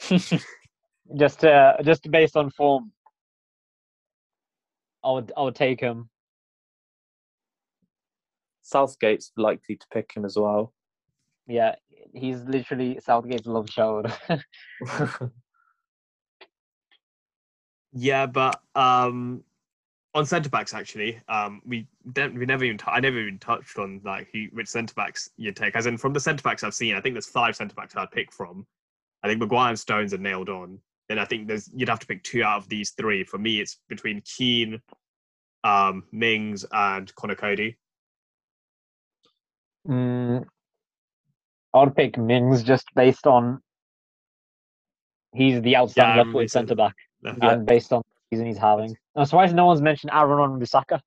[1.17, 2.93] just uh, just based on form.
[5.03, 6.11] I would I would take him.
[8.63, 10.75] Southgate's likely to pick him as well.
[11.47, 11.77] Yeah,
[12.13, 14.13] he's literally Southgate's love child.
[17.93, 19.45] Yeah, but um,
[20.15, 23.79] on centre backs actually, um, we don't, we never even t- I never even touched
[23.79, 25.77] on like who, which centre backs you take.
[25.77, 28.11] As in from the centre backs I've seen, I think there's five centre backs I'd
[28.11, 28.67] pick from.
[29.23, 30.79] I think Maguire and Stones are nailed on.
[31.09, 33.25] Then I think there's you'd have to pick two out of these three.
[33.25, 34.81] For me, it's between Keane,
[35.65, 37.77] um, Mings, and Conor Coady.
[39.89, 40.45] mm,
[41.75, 43.61] I would pick Mings just based on
[45.35, 46.69] he's the outstanding Yeah, left footed makes sense.
[46.69, 47.53] centre back, Yeah.
[47.53, 48.97] and based on the season he's having.
[49.17, 51.01] I'm surprised no one's mentioned Aaron Wan-Bissaka.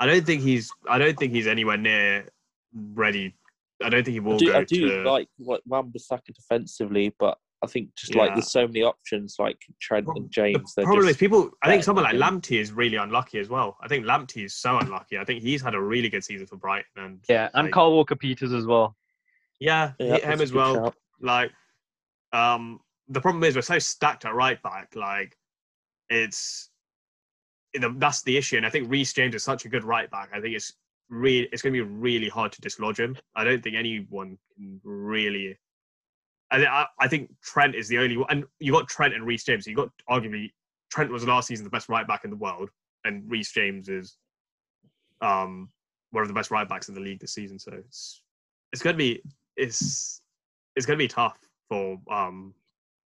[0.00, 2.28] I don't think he's I don't think he's anywhere near
[2.72, 3.34] ready.
[3.82, 5.02] I don't think he will I do, go I do to.
[5.10, 10.06] like what Wan-Bissaka defensively, but I think just like there's so many options like Trent
[10.06, 10.74] Prob- and James.
[10.74, 11.50] They're problem is people.
[11.62, 12.40] I think someone like than.
[12.40, 13.76] Lamptey is really unlucky as well.
[13.82, 15.18] I think Lamptey is so unlucky.
[15.18, 17.92] I think he's had a really good season for Brighton and Yeah, and like, Kyle
[17.92, 18.96] Walker-Peters as well.
[19.60, 20.74] yeah, yeah, him as well.
[20.74, 20.94] shout.
[21.20, 21.50] Like,
[22.32, 24.94] um, the problem is we're so stacked at right back.
[24.94, 25.36] Like,
[26.08, 26.70] it's
[27.96, 28.56] that's the issue.
[28.56, 30.30] And I think Reece James is such a good right back.
[30.32, 30.72] I think it's
[31.08, 33.16] really it's going to be really hard to dislodge him.
[33.34, 35.58] I don't think anyone can really.
[36.54, 39.44] I, I, I think Trent is the only one, and you got Trent and Reece
[39.44, 39.64] James.
[39.64, 40.50] So you got arguably
[40.90, 42.70] Trent was last season the best right back in the world,
[43.04, 44.16] and Reece James is
[45.20, 45.68] um
[46.10, 47.58] one of the best right backs in the league this season.
[47.58, 48.22] So it's
[48.72, 49.22] it's going to be
[49.56, 50.20] it's
[50.76, 51.38] it's going to be tough
[51.68, 52.54] for um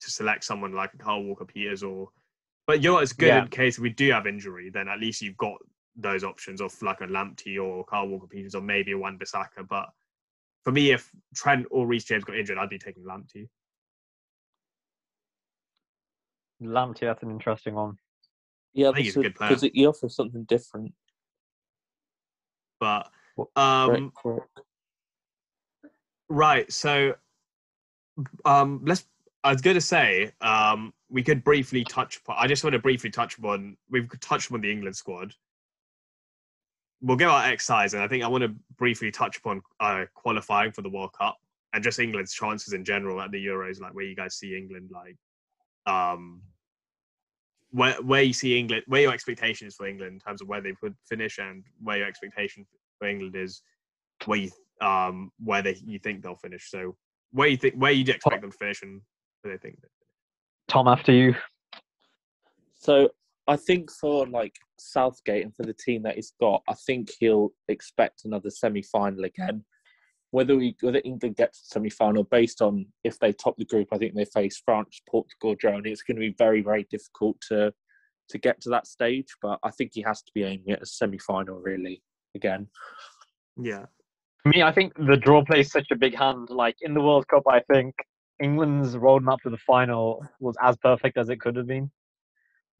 [0.02, 2.10] to select someone like a Kyle Walker-Peters or.
[2.68, 3.42] But you know, it's good Yeah.
[3.44, 4.70] in case we do have injury.
[4.70, 5.58] Then at least you've got
[5.96, 9.68] those options of like a Lamptey or Kyle Walker-Peters or maybe a Wan Bissaka.
[9.70, 9.88] But
[10.66, 13.48] for me, if Trent or Reece James got injured, I'd be taking Lamptey.
[16.62, 17.98] Lamptey, that's an interesting one.
[18.74, 19.50] Yeah, think he's a good player.
[19.50, 20.92] because he offers something different.
[22.80, 23.10] But
[23.56, 24.60] um, Right, correct.
[26.28, 26.72] Right.
[26.72, 27.14] So,
[28.44, 29.06] um, let's.
[29.44, 32.20] I was going to say um, we could briefly touch.
[32.28, 33.78] I just want to briefly touch upon.
[33.92, 35.36] We've touched upon the England squad.
[37.06, 40.72] We'll go our exercise, and I think I want to briefly touch upon uh, qualifying
[40.72, 41.38] for the World Cup
[41.74, 43.80] and just England's chances in general at the Euros.
[43.80, 45.16] Like where you guys see England, like
[45.86, 46.42] um,
[47.70, 50.74] where where you see England, where your expectations for England in terms of where they
[50.82, 52.66] would finish, and where your expectation
[52.98, 53.62] for England is,
[54.26, 54.50] where you
[54.82, 56.72] um where they you think they'll finish.
[56.72, 56.96] So
[57.34, 59.02] where you think where you do expect them to finish and
[59.42, 59.78] where they think.
[60.68, 61.36] Tom, after you.
[62.74, 63.10] So
[63.48, 67.52] I think for like Southgate and for the team that he's got, I think he'll
[67.68, 69.64] expect another semi-final again.
[70.32, 73.98] Whether we whether England gets to semi-final, based on if they top the group, I
[73.98, 75.92] think they face France, Portugal, Germany.
[75.92, 77.74] It's going to be very very difficult to
[78.30, 79.28] to get to that stage.
[79.42, 82.02] But I think he has to be aiming at a semi-final really
[82.36, 82.68] again.
[83.56, 83.86] Yeah.
[84.44, 86.50] For me, I think the draw plays such a big hand.
[86.50, 87.96] Like in the World Cup, I think
[88.42, 91.90] England's roadmap to the final was as perfect as it could have been.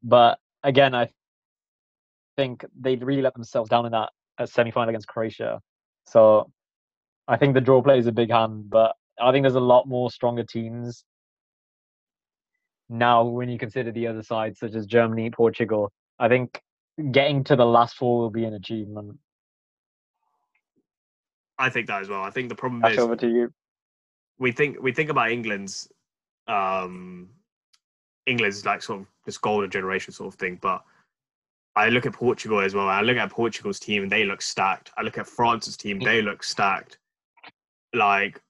[0.02, 1.08] But again, I
[2.36, 5.60] think they really let themselves down in that uh, semi-final against Croatia.
[6.06, 6.50] So
[7.26, 10.10] I think the draw plays a big hand, but I think there's a lot more
[10.10, 11.04] stronger teams
[12.88, 15.90] now when you consider the other sides, such as Germany, Portugal.
[16.18, 16.60] I think
[17.10, 19.18] getting to the last four will be an achievement.
[21.58, 22.22] I think that as well.
[22.22, 23.52] I think the problem Back is over to you.
[24.38, 25.88] we think we think about England's
[26.48, 27.30] um
[28.26, 30.82] England's like sort of this golden generation sort of thing, but
[31.76, 32.88] I look at Portugal as well.
[32.88, 34.90] I look at Portugal's team and they look stacked.
[34.96, 36.98] I look at France's team, they look stacked.
[37.94, 38.40] Like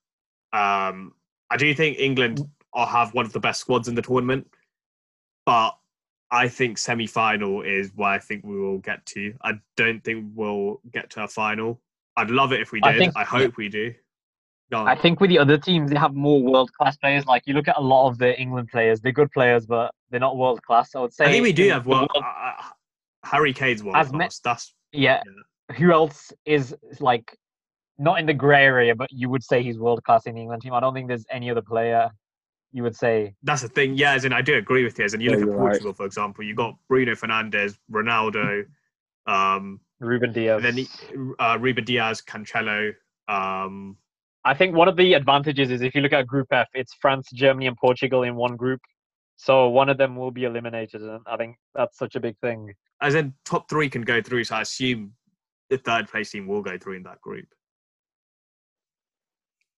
[0.53, 1.13] um
[1.49, 2.41] I do think England
[2.73, 4.47] will have one of the best squads in the tournament,
[5.45, 5.71] but
[6.31, 9.33] I think semi final is where I think we will get to.
[9.43, 11.79] I don't think we'll get to a final.
[12.17, 12.99] I'd love it if we I did.
[12.99, 13.93] think- I hope we do.
[14.73, 14.85] On.
[14.85, 17.25] I think with the other teams, they have more world class players.
[17.25, 20.19] Like you look at a lot of the England players, they're good players, but they're
[20.19, 20.93] not world class.
[20.93, 21.23] I would say.
[21.23, 22.63] I think we do have world- Uh, uh,
[23.31, 24.39] Harry Kane's world As me- class.
[24.39, 25.21] That's yeah.
[25.77, 27.35] Who else is like
[27.97, 30.61] not in the grey area, but you would say he's world class in the England
[30.61, 30.73] team?
[30.73, 32.09] I don't think there's any other player
[32.71, 33.33] you would say.
[33.43, 33.95] that's the thing.
[33.95, 35.05] Yeah, as in I do agree with you.
[35.05, 35.69] As in you Yeah, look at you're right.
[35.71, 38.65] Portugal, for example, you got Bruno Fernandes, Ronaldo,
[39.27, 40.63] um, Ruben Dias.
[40.63, 42.93] and then uh, Ruben Dias, Cancelo.
[43.27, 43.97] Um,
[44.45, 47.29] I think one of the advantages is if you look at Group F, it's France,
[47.33, 48.79] Germany, and Portugal in one group.
[49.35, 52.73] So one of them will be eliminated, and I think that's such a big thing.
[53.01, 55.13] As in top three can go through, so I assume
[55.69, 57.45] the third place team will go through in that group.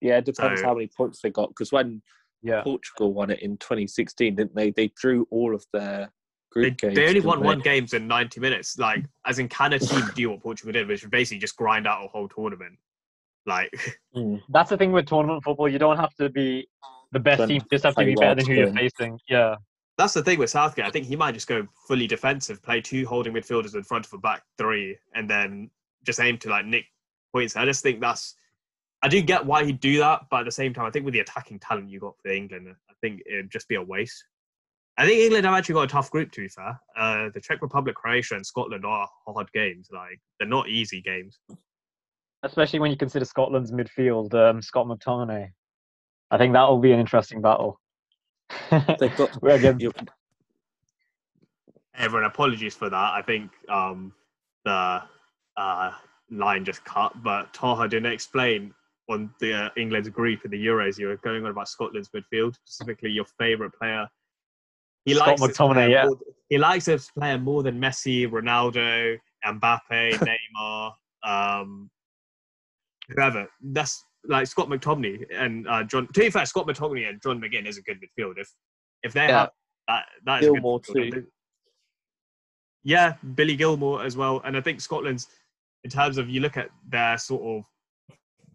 [0.01, 1.49] Yeah, it depends So- how many points they got.
[1.49, 2.01] Because when
[2.41, 2.61] Yeah.
[2.63, 4.71] Portugal won it in 2016, didn't they?
[4.71, 6.13] They drew all of their
[6.55, 6.95] They, group games.
[6.95, 7.45] they only won they?
[7.45, 8.77] one games in 90 minutes.
[8.79, 12.05] Like, as in, can a team do what Portugal did, which basically just grind out
[12.05, 12.79] a whole tournament?
[13.45, 13.71] Like,
[14.15, 14.41] Mm.
[14.49, 15.67] That's the thing with tournament football.
[15.67, 16.67] You don't have to be
[17.11, 17.61] the best team.
[17.61, 19.19] You just have to be better than to who you're facing.
[19.27, 19.57] Yeah.
[19.99, 20.85] That's the thing with Southgate.
[20.85, 24.13] I think he might just go fully defensive, play two holding midfielders in front of
[24.13, 25.69] a back three, and then
[26.05, 26.85] just aim to like nick
[27.33, 27.57] points.
[27.57, 28.35] I just think that's.
[29.03, 31.13] I do get why he'd do that, but at the same time, I think with
[31.13, 34.23] the attacking talent you got for England, I think it'd just be a waste.
[34.97, 36.31] I think England have actually got a tough group.
[36.31, 39.89] To be fair, uh, the Czech Republic, Croatia, and Scotland are hard games.
[39.91, 41.39] Like they're not easy games.
[42.43, 45.49] Especially when you consider Scotland's midfield, um, Scott McTominay.
[46.31, 47.81] I think that will be an interesting battle.
[48.99, 49.41] They've got.
[49.41, 49.91] We're against you-
[51.95, 52.95] Everyone, apologies for that.
[53.13, 54.13] I think um,
[54.63, 55.01] the
[55.57, 55.91] uh,
[56.31, 58.73] line just cut, but Taha didn't explain
[59.09, 60.97] on the uh, England's group in the Euros.
[60.97, 64.07] You were going on about Scotland's midfield, specifically your favourite player.
[65.05, 66.05] He Scott likes this McTominay, player yeah.
[66.05, 66.17] more-
[66.49, 69.79] he likes this player more than Messi, Ronaldo, Mbappe,
[70.61, 70.91] Neymar,
[71.23, 71.89] um,
[73.09, 73.47] whoever.
[73.61, 76.07] That's like Scott McTominay and uh, John.
[76.07, 78.33] To be fair, Scott McTominay and John McGinn is a good midfield.
[78.37, 78.49] If
[79.03, 79.39] if they Yeah.
[79.39, 79.49] have
[79.87, 81.13] that, that is a good midfield.
[81.13, 81.27] too.
[82.83, 84.41] Yeah, Billy Gilmour as well.
[84.45, 85.27] And I think Scotland's,
[85.83, 87.65] in terms of you look at their sort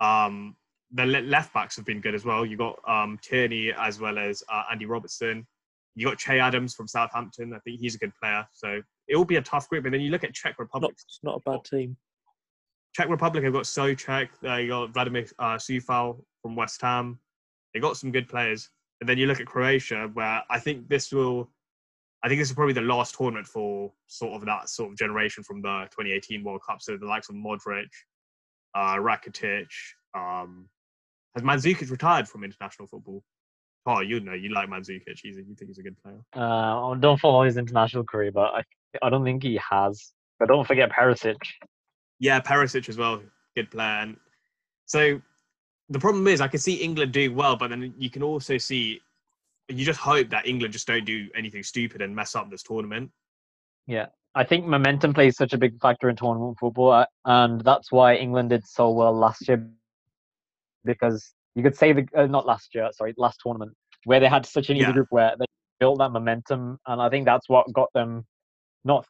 [0.01, 0.57] of, um,
[0.93, 2.47] the left backs have been good as well.
[2.47, 5.47] You got um, Tierney as well as uh, Andy Robertson.
[5.95, 7.53] You got Che Adams from Southampton.
[7.53, 8.47] I think he's a good player.
[8.53, 9.85] So it will be a tough group.
[9.85, 10.93] And then you look at Czech Not, Republic.
[10.95, 11.97] it's not a bad team.
[12.95, 14.29] Czech Republic have got Soucek.
[14.43, 17.19] You got Vladimir uh, Coufal from West Ham.
[17.73, 18.71] They got some good players.
[19.01, 21.51] And then you look at Croatia, where I think this will,
[22.23, 25.43] I think this is probably the last tournament for sort of that sort of generation
[25.43, 26.81] from the 2018 World Cup.
[26.81, 27.89] So the likes of Modric,
[28.75, 29.67] uh, Rakitic.
[30.15, 30.69] Um,
[31.35, 33.25] has Mandzukic retired from international football?
[33.87, 35.19] Oh, you know, you like Mandzukic.
[35.21, 36.21] He's you think he's a good player.
[36.35, 38.63] Uh, I don't follow his international career, but I
[39.03, 40.13] I don't think he has.
[40.39, 41.37] But don't forget Perisic.
[42.25, 43.21] Yeah, Perisic as well,
[43.55, 44.01] good player.
[44.01, 44.17] And
[44.87, 45.21] so
[45.91, 49.03] the problem is, I can see England doing well, but then you can also see,
[49.69, 53.11] you just hope that England just don't do anything stupid and mess up this tournament.
[53.87, 57.93] Yeah, I think momentum plays such a big factor in tournament football, uh, and that's
[57.93, 59.69] why England did so well last year.
[60.83, 63.73] Because you could say the uh, not last year, sorry, last tournament,
[64.05, 64.93] where they had such an easy Yeah.
[64.93, 65.45] group where they
[65.79, 68.25] built that momentum, and I think that's what got them
[68.83, 69.07] not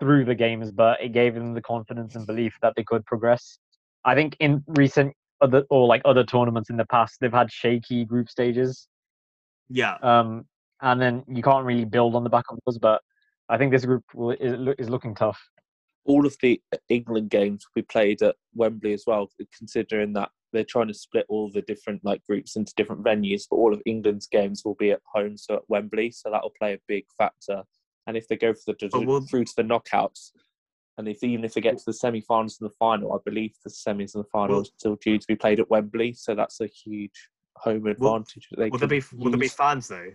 [0.00, 3.58] through the games, but it gave them the confidence and belief that they could progress.
[4.04, 8.04] I think in recent other or like other tournaments in the past, they've had shaky
[8.04, 8.88] group stages,
[9.68, 10.46] Yeah, um,
[10.80, 12.78] and then you can't really build on the back of those.
[12.78, 13.00] But
[13.48, 15.40] I think this group will, is, is looking tough.
[16.04, 20.64] all of the England games will be played at Wembley as well, considering that they're
[20.64, 24.26] trying to split all the different like groups into different venues, but all of England's
[24.26, 27.62] games will be at home, so at Wembley, so that will play a big factor.
[28.08, 30.32] And if they go for the But oh, will- through to the knockouts,
[30.96, 33.70] and if even if they get to the semi-finals and the final, I believe the
[33.70, 36.60] semis and the finals Will- are still due to be played at Wembley, so that's
[36.60, 38.48] a huge home advantage.
[38.50, 40.10] that they Will there can be will there be fans though?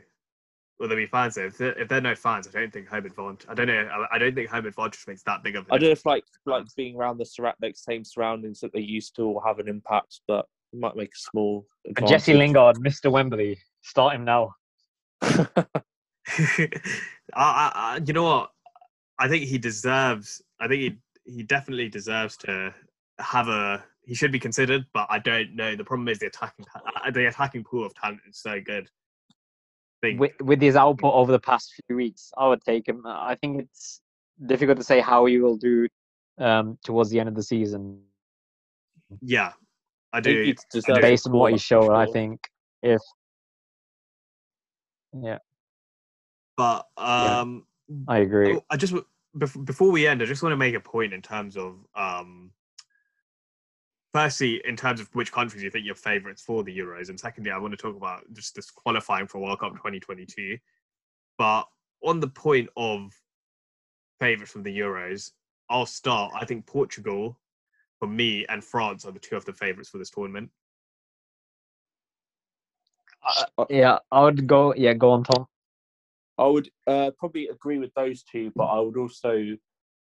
[0.80, 1.46] Will there be fans though?
[1.46, 3.48] If there, if there are no fans, I don't think home advantage.
[3.48, 3.88] I don't know.
[3.88, 5.68] I, I don't think home advantage makes that big of.
[5.70, 8.74] a I don't know if like like being around the surra- like same surroundings that
[8.74, 11.68] they used to will have an impact, but it might make a small.
[11.86, 12.34] And Jesse.
[12.34, 13.12] Lingard, Mr.
[13.12, 14.56] Wembley, start him now.
[16.38, 18.52] I, I, you know what?
[19.20, 20.42] I think he deserves.
[20.60, 22.74] I think he he definitely deserves to
[23.20, 23.84] have a.
[24.06, 25.76] He should be considered, but I don't know.
[25.76, 28.90] The problem is the attacking uh, the attacking pool of talent is so good.
[30.02, 33.04] With, with his output over the past few weeks, I would take him.
[33.06, 34.02] I think it's
[34.46, 35.88] difficult to say how he will do
[36.40, 38.02] um, towards the end of the season
[39.22, 39.52] yeah,
[40.12, 40.44] I do.
[40.44, 41.92] he deserves based on what he showed.
[41.92, 42.50] I think
[42.82, 43.02] if
[45.22, 45.40] yeah,
[46.56, 47.42] But Yeah.
[47.42, 47.68] um,
[48.08, 48.54] I agree.
[48.54, 51.22] Oh, I just w- before we end, I just want to make a point in
[51.22, 52.52] terms of um,
[54.12, 57.52] firstly, in terms of which countries you think your favourites for the Euros, and secondly,
[57.52, 60.58] I want to talk about just this qualifying for World Cup 2022.
[61.38, 61.68] But
[62.04, 63.12] on the point of
[64.20, 65.32] favourites from the Euros,
[65.70, 66.34] I'll start.
[66.36, 67.40] I think Portugal,
[68.00, 70.52] for me, and France are the two of the favourites for this tournament.
[73.70, 74.74] Yeah, I would go.
[74.76, 75.48] Yeah, go on, Tom.
[76.38, 79.56] I would uh, probably agree with those two, but I would also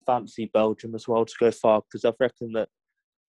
[0.06, 2.68] fancy Belgium as well to go far because I reckon that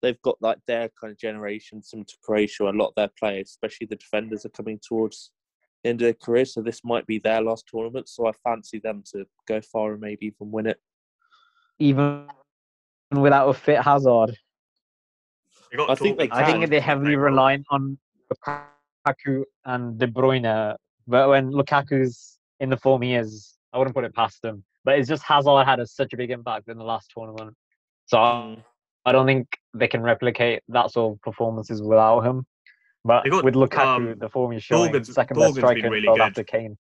[0.00, 2.64] they've got like their kind of generation, similar to Croatia.
[2.64, 5.32] A lot of their players, especially the defenders, are coming towards
[5.82, 8.08] the end of their career, so this might be their last tournament.
[8.08, 10.78] So I fancy them to go far and maybe even win it.
[11.78, 12.26] Even
[13.12, 14.36] without a fit Hazard,
[15.76, 17.98] got I think they Thorgan I think Hazard they're heavily reliant on
[18.32, 20.76] Lukaku and De Bruyne.
[21.06, 24.64] But when Lukaku's in the form he is, I wouldn't put it past him.
[24.84, 27.56] But it's just Hazard had a, such a big impact in the last tournament.
[28.06, 28.64] So I- Mm.
[29.04, 32.44] I don't think they can replicate that sort of performances without him.
[33.04, 35.86] But got, with Lukaku, um, the form he's showing, Thorgan's- second Thorgan's best been striker
[35.86, 36.24] in really the world good.
[36.26, 36.76] after Kane.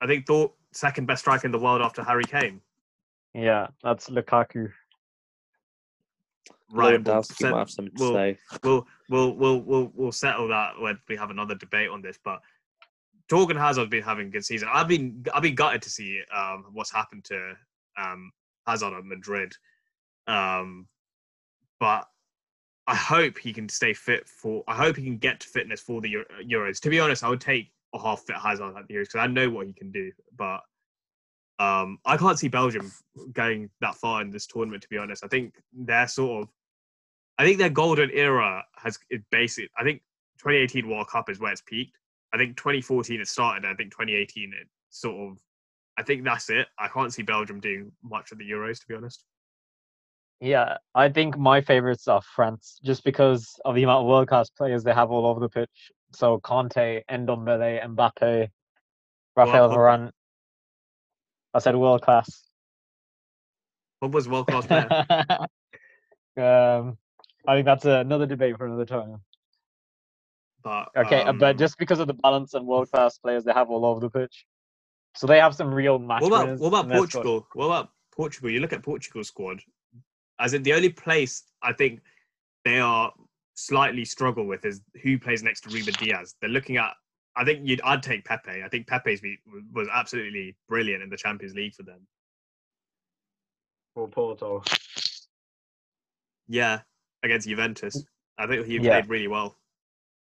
[0.00, 2.60] I think Thor second best striker in the world after Harry Kane.
[3.34, 4.72] Yeah, that's Lukaku.
[6.72, 8.38] Right, we'll, set- might have something to we'll- say.
[8.62, 12.18] we'll we'll we'll we'll we'll settle that when we have another debate on this.
[12.24, 12.40] But
[13.30, 14.68] Thorgan Hazard's been having a good season.
[14.72, 17.54] I've been I've been gutted to see um, what's happened to
[17.96, 18.32] um,
[18.66, 19.52] Hazard at Madrid,
[20.26, 20.88] um,
[21.78, 22.06] but
[22.86, 24.64] I hope he can stay fit for.
[24.66, 26.80] I hope he can get to fitness for the Eu- Euros.
[26.80, 29.26] To be honest, I would take a half fit Hazard at the Euros because I
[29.28, 30.60] know what he can do, but.
[31.58, 32.90] Um, I can't see Belgium
[33.34, 34.82] going that far in this tournament.
[34.82, 36.48] To be honest, I think they're sort of
[37.40, 39.70] I think their golden era has it basic.
[39.78, 40.02] I think
[40.40, 41.96] 2018 World Cup is where it's peaked.
[42.32, 43.64] I think 2014 it started.
[43.64, 45.38] I think 2018 it sort of.
[45.98, 46.66] I think that's it.
[46.78, 49.24] I can't see Belgium doing much at the Euros, to be honest.
[50.40, 54.48] Yeah, I think my favorites are France, just because of the amount of world class
[54.48, 55.92] players they have all over the pitch.
[56.12, 58.48] So Kante, Ndombele, Mbappe,
[59.36, 59.76] Rafael Pogba.
[59.76, 60.10] Varane.
[61.52, 62.44] I said world class.
[63.98, 64.86] What was world class player?
[66.78, 66.96] um,
[67.46, 69.20] I think that's another debate for another time.
[70.62, 73.52] But Okay, uh, but um, just because of the balance and world class players they
[73.52, 74.44] have all over the pitch,
[75.16, 77.22] so they have some real match what about what about in their squad.
[77.22, 77.46] Portugal?
[77.54, 78.50] What about Portugal?
[78.50, 79.60] You look at Portugal's squad.
[80.38, 82.00] As in the only place I think
[82.64, 83.12] they are
[83.54, 86.34] slightly struggle with is who plays next to Ruben Dias.
[86.40, 86.92] They're looking at.
[87.36, 87.80] I think you'd.
[87.82, 88.62] I'd take Pepe.
[88.64, 89.38] I think Pepe's be,
[89.72, 92.06] was absolutely brilliant in the Champions League for them.
[93.94, 94.62] For Porto.
[96.48, 96.80] Yeah,
[97.22, 98.04] against Juventus.
[98.38, 99.00] I think he Yeah.
[99.00, 99.59] played really well.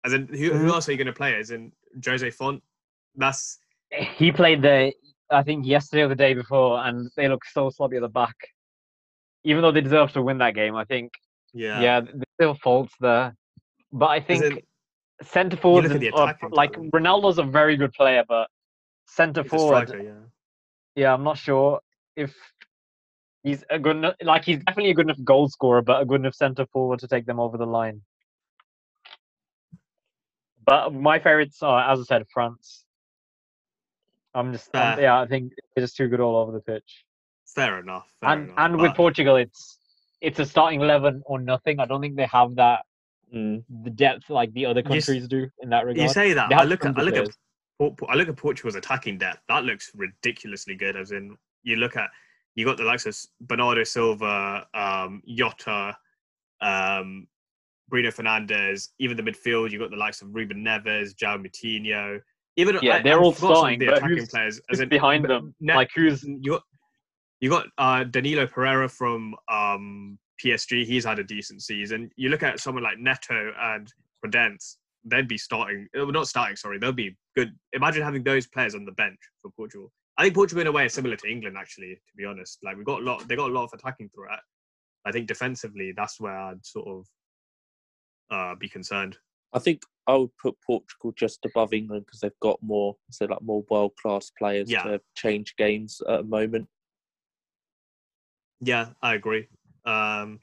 [0.06, 1.34] As in, who, who else are you going to play?
[1.34, 1.72] As in
[2.04, 2.62] Jose Fonte.
[3.16, 3.58] That's
[3.90, 4.92] He played the,
[5.30, 8.36] I think yesterday or the day before, and they look so sloppy at the back.
[9.42, 11.10] Even though they deserve to win that game, I think.
[11.52, 11.80] yeah.
[11.80, 13.34] Yeah, there's still faults there.
[13.92, 14.60] But I think in,
[15.22, 16.72] centre forward, uh, like.
[16.72, 18.48] Ronaldo's a very good player, but
[19.06, 20.12] centre he's forward, striker, yeah.
[20.94, 21.80] yeah, I'm not sure
[22.16, 22.34] if
[23.42, 24.04] he's a good.
[24.22, 27.08] Like he's definitely a good enough goal scorer, but a good enough centre forward to
[27.08, 28.02] take them over the line.
[30.66, 32.84] But my favourites are, as I said, France.
[34.34, 37.04] I'm just, I'm- yeah, I think they're just too good all over the pitch.
[37.46, 38.06] Fair enough.
[38.20, 38.54] Fair and enough.
[38.58, 39.78] and with Portugal, it's
[40.20, 41.78] it's a starting eleven or nothing.
[41.80, 42.84] I don't think they have that
[43.34, 43.64] Mm.
[43.82, 46.06] the depth like the other You countries do in that regard.
[46.06, 46.52] You say that.
[46.52, 47.36] I look at I look at players.
[47.78, 49.40] Por- Por- I look at Portugal's attacking depth.
[49.48, 50.96] That looks ridiculously good.
[50.96, 52.08] As in, you look at
[52.54, 55.96] you got the likes of Bernardo Silva, um, Jota,
[56.60, 57.26] um,
[57.88, 59.70] Bruno Fernandes, even the midfield.
[59.70, 62.20] you've got the likes of Ruben Neves, João Moutinho.
[62.56, 64.60] Even Yeah, I- they're I all forgot some of starting, the attacking players.
[64.70, 65.54] As in, behind them?
[65.60, 66.62] Ne- like who's you got
[67.40, 70.84] you got uh, Danilo Pereira from um, PSG.
[70.86, 72.10] He's had a decent season.
[72.16, 73.92] You look at someone like Neto and
[74.24, 74.76] Podence.
[75.04, 76.56] They'd be starting, uh, not starting.
[76.56, 77.52] Sorry, they'll be good.
[77.74, 79.92] Imagine having those players on the bench for Portugal.
[80.18, 81.56] I think Portugal in a way is similar to England.
[81.58, 83.28] Actually, to be honest, like we've got a lot.
[83.28, 84.40] They got a lot of attacking threat.
[85.04, 87.06] I think defensively, that's where I'd sort of
[88.30, 89.16] uh, be concerned.
[89.52, 93.42] I think I would put Portugal just above England because they've got more, so like
[93.42, 94.82] more world class players Yeah.
[94.84, 96.68] to change games at a moment.
[98.60, 99.48] Yeah, I agree.
[99.84, 100.40] Um,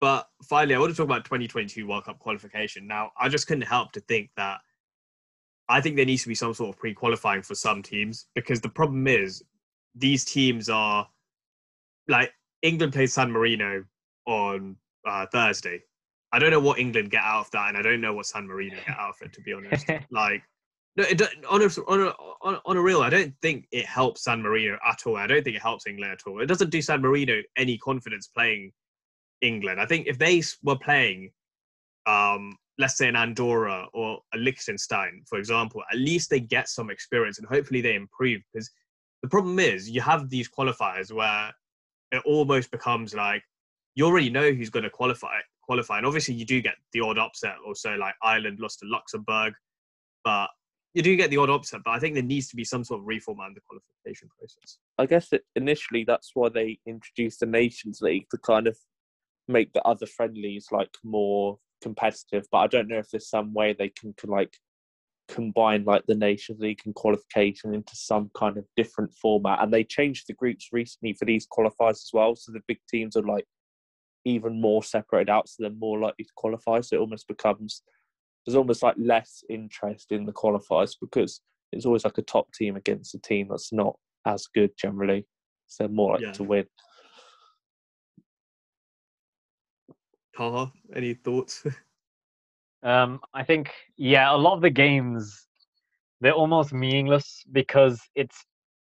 [0.00, 2.86] but finally, I want to talk about 2022 World Cup qualification.
[2.86, 4.60] Now, I just couldn't help to think that
[5.68, 8.68] I think there needs to be some sort of pre-qualifying for some teams because the
[8.68, 9.42] problem is
[9.94, 11.06] these teams are
[12.08, 12.32] like
[12.62, 13.84] England plays San Marino
[14.26, 15.82] on uh, Thursday.
[16.32, 18.46] I don't know what England get out of that, and I don't know what San
[18.46, 19.32] Marino get out of it.
[19.34, 20.42] To be honest, like
[20.96, 23.66] no, it, don't- on a, on a on a on a real, I don't think
[23.72, 25.16] it helps San Marino at all.
[25.16, 26.40] I don't think it helps England at all.
[26.40, 28.72] It doesn't do San Marino any confidence playing
[29.42, 29.80] England.
[29.80, 31.30] I think if they were playing,
[32.06, 36.90] um, let's say an Andorra or a Liechtenstein, for example, at least they get some
[36.90, 38.40] experience and hopefully they improve.
[38.52, 38.70] Because
[39.22, 41.52] the problem is you have these qualifiers where
[42.10, 43.42] it almost becomes like
[43.94, 47.18] you already know who's going to qualify qualify and obviously you do get the odd
[47.18, 49.52] upset also like ireland lost to luxembourg
[50.24, 50.48] but
[50.94, 53.00] you do get the odd upset but i think there needs to be some sort
[53.00, 57.46] of reform on the qualification process I guess it, initially that's why they introduced the
[57.46, 58.76] Nations League to kind of
[59.48, 62.46] make the other friendlies like more competitive.
[62.52, 64.56] But I don't know if there's some way they can, can like
[65.28, 69.62] combine like the Nations League and qualification into some kind of different format.
[69.62, 73.16] And they changed the groups recently for these qualifiers as well, so the big teams
[73.16, 73.46] are like
[74.24, 76.80] even more separated out, so they're more likely to qualify.
[76.80, 77.82] So it almost becomes
[78.44, 81.40] there's almost like less interest in the qualifiers because
[81.72, 83.96] it's always like a top team against a team that's not
[84.26, 85.26] as good generally.
[85.68, 86.32] So they're more likely Yeah.
[86.32, 86.66] to win.
[90.36, 91.66] Taha, any thoughts
[92.82, 95.46] Um, I think yeah, a lot of the games
[96.20, 98.44] they're almost meaningless because it's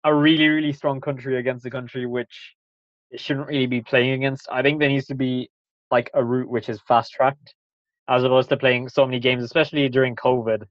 [0.05, 2.62] a really really strong country against a country which it
[3.17, 4.49] shouldn't really be playing against.
[4.51, 5.51] I think there needs to be
[5.91, 7.55] like a route which is fast tracked
[8.09, 10.65] as opposed to playing so many games, especially during COVID.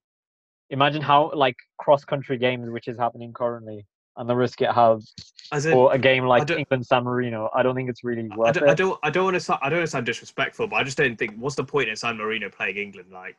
[0.70, 3.86] Imagine how like cross country games which is happening currently
[4.18, 5.14] and the risk it has
[5.52, 7.50] as in for a game like England San Marino.
[7.54, 9.70] I don't think it's really I worth don't, I don't, I don't want to, I
[9.70, 11.36] don't want to sound disrespectful, but I just don't think.
[11.38, 13.10] What's the point in San Marino playing England?
[13.12, 13.38] Like,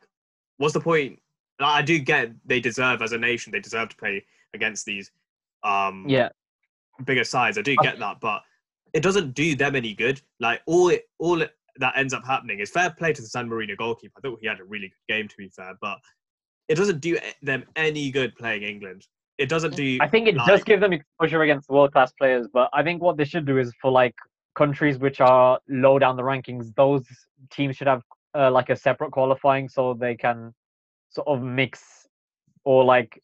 [0.57, 1.19] what's the point?
[1.59, 5.11] Like, I do get they deserve as a nation, they deserve to play against these
[5.63, 6.29] um Yeah,
[7.05, 7.57] bigger sides.
[7.57, 8.41] I do I- get that, but
[8.93, 10.21] it doesn't do them any good.
[10.39, 13.49] Like all it, all it, that ends up happening is fair play to the San
[13.49, 14.13] Marino goalkeeper.
[14.17, 15.97] I thought he had a really good game, to be fair, but
[16.67, 19.05] it doesn't do them any good playing England.
[19.37, 19.97] It doesn't do.
[19.99, 23.17] I think it does give them exposure against world class players, but I think what
[23.17, 24.13] they should do is for like
[24.55, 27.03] countries which are low down the rankings, those
[27.51, 28.03] teams should have
[28.35, 30.53] uh, like a separate qualifying so they can
[31.09, 32.07] sort of mix
[32.63, 33.21] or like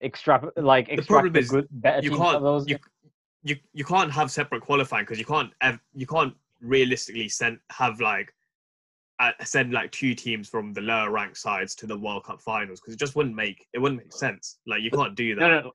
[0.00, 2.68] extract like extract problem the is good better you teams can't those.
[2.68, 2.78] you,
[3.42, 8.00] you you can't have separate qualifying because you can't ev- you can't realistically send have
[8.00, 8.34] like
[9.20, 12.80] uh, send like two teams from the lower ranked sides to the World Cup finals
[12.80, 14.58] because it just wouldn't make it wouldn't make sense.
[14.66, 15.40] Like you can't do that.
[15.40, 15.72] no, no, no.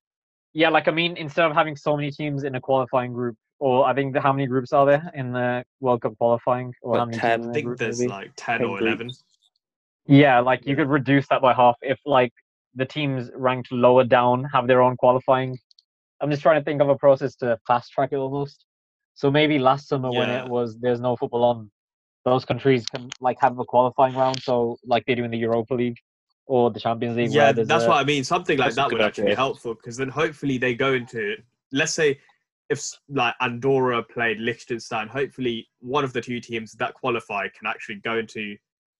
[0.54, 3.86] Yeah, like I mean, instead of having so many teams in a qualifying group, or
[3.86, 6.74] I think the, how many groups are there in the World Cup qualifying?
[6.84, 8.10] Or how Like many 10, teams in I a think group, there's maybe?
[8.12, 9.12] like ten or eleven.
[10.06, 10.84] Yeah, like you Yeah.
[10.84, 12.34] could reduce that by half if like
[12.76, 15.58] the teams ranked lower down have their own qualifying.
[16.24, 18.66] I'm just trying to think of a process to fast track it almost.
[19.14, 21.70] So maybe last summer when it was there's no football on,
[22.24, 25.74] those countries can like have a qualifying round, so like they do in the Europa
[25.74, 25.98] League
[26.46, 27.32] or the Champions League.
[27.32, 28.24] Yeah, that's a, what I mean.
[28.24, 31.36] Something like that would actually be helpful because then hopefully they go into
[31.74, 32.18] let's say
[32.70, 37.96] if like Andorra played Liechtenstein, hopefully one of the two teams that qualify can actually
[37.96, 38.56] go into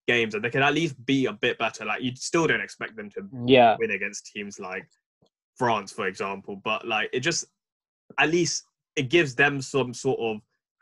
[0.10, 1.86] games and they can at least be a bit better.
[1.86, 4.88] Like you still don't expect them to yeah, win against teams like
[5.56, 6.62] France, for example.
[6.64, 7.46] But like it just
[8.18, 10.42] at least it gives them some sort of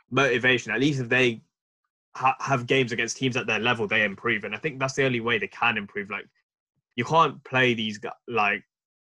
[0.09, 0.72] motivation.
[0.72, 1.41] At least if they
[2.15, 4.43] ha- have games against teams at their level, they improve.
[4.43, 6.09] And I think that's the only way they can improve.
[6.09, 6.26] Like
[6.95, 8.63] you can't play these like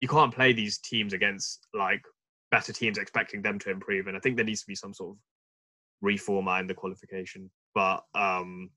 [0.01, 2.03] you can't play these teams against like
[2.51, 4.07] better teams expecting them to improve.
[4.07, 5.17] And I think there needs to be some sort of
[6.05, 7.51] reformat in the qualification.
[7.75, 8.71] But um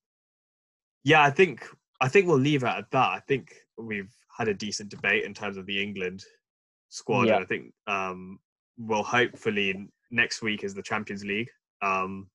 [1.03, 1.67] yeah, I think
[2.01, 3.09] I think we'll leave it at that.
[3.09, 6.23] I think we've had a decent debate in terms of the England
[6.89, 7.27] squad.
[7.27, 7.37] Yeah.
[7.37, 8.39] I think um,
[8.77, 11.49] we'll hopefully next week is the Champions League.
[11.81, 12.29] Um,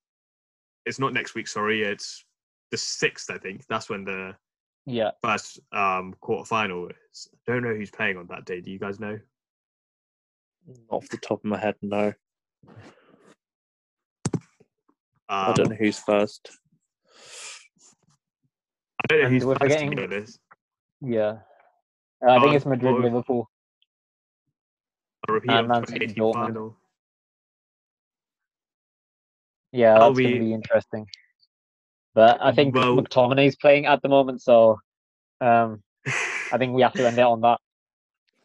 [0.86, 1.48] it's not next week.
[1.48, 2.24] Sorry, it's
[2.70, 3.30] the sixth.
[3.30, 4.34] I think that's when the
[4.86, 5.12] Yeah.
[5.22, 7.28] first um quarter final is.
[7.32, 8.60] I don't know who's playing on that day.
[8.60, 9.18] Do you guys know?
[10.90, 12.12] Off the top of my head, no.
[15.28, 16.50] I Um, don't know who's first.
[19.02, 20.40] I don't know who's first, honest.
[21.00, 21.38] Yeah.
[22.24, 23.50] Uh, I think Oh, it's Madrid, Liverpool.
[25.32, 26.76] A repeat And of Man City, 2018 final.
[29.72, 31.06] Yeah, that's going to be interesting.
[32.14, 34.78] But I think Well- McTominay's playing at the moment, so
[35.40, 35.82] um,
[36.52, 37.58] I think we have to end it on that.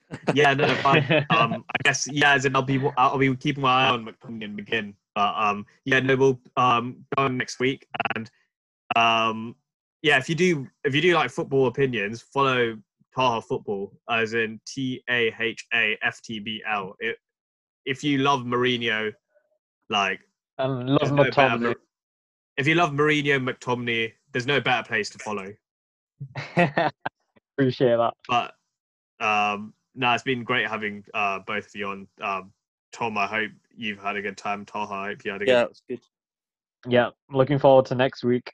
[0.34, 1.04] yeah, no, fine.
[1.32, 4.46] um, I guess yeah, as in I'll be I'll be keeping my eye on McTominay
[4.46, 7.86] and McGinn, but um, yeah, no, we'll um go on next week,
[8.16, 8.32] and
[8.96, 9.54] um,
[10.02, 12.78] yeah, if you do if you do like football opinions, follow
[13.18, 16.96] Taha Football as in T A H A F T B L.
[17.86, 19.12] If you love Mourinho,
[19.90, 20.20] like
[20.60, 21.62] And love there's no better McTominay.
[21.62, 21.76] Mar-
[22.58, 25.52] if you love Mourinho, McTominay, there's no better place to follow.
[27.58, 28.14] Appreciate that.
[28.28, 28.54] But
[29.20, 32.08] um, no, it's been great having uh, both of you on.
[32.22, 32.52] Um,
[32.94, 34.64] Tom, I hope you've had a good time.
[34.66, 35.70] Taha, I hope you had a Yeah, good.
[35.72, 36.00] it's good.
[36.88, 38.54] Yeah, looking forward to next week.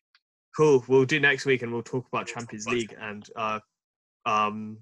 [0.56, 0.84] Cool.
[0.88, 3.60] We'll do next week, and we'll talk about Champions League and uh,
[4.26, 4.78] um,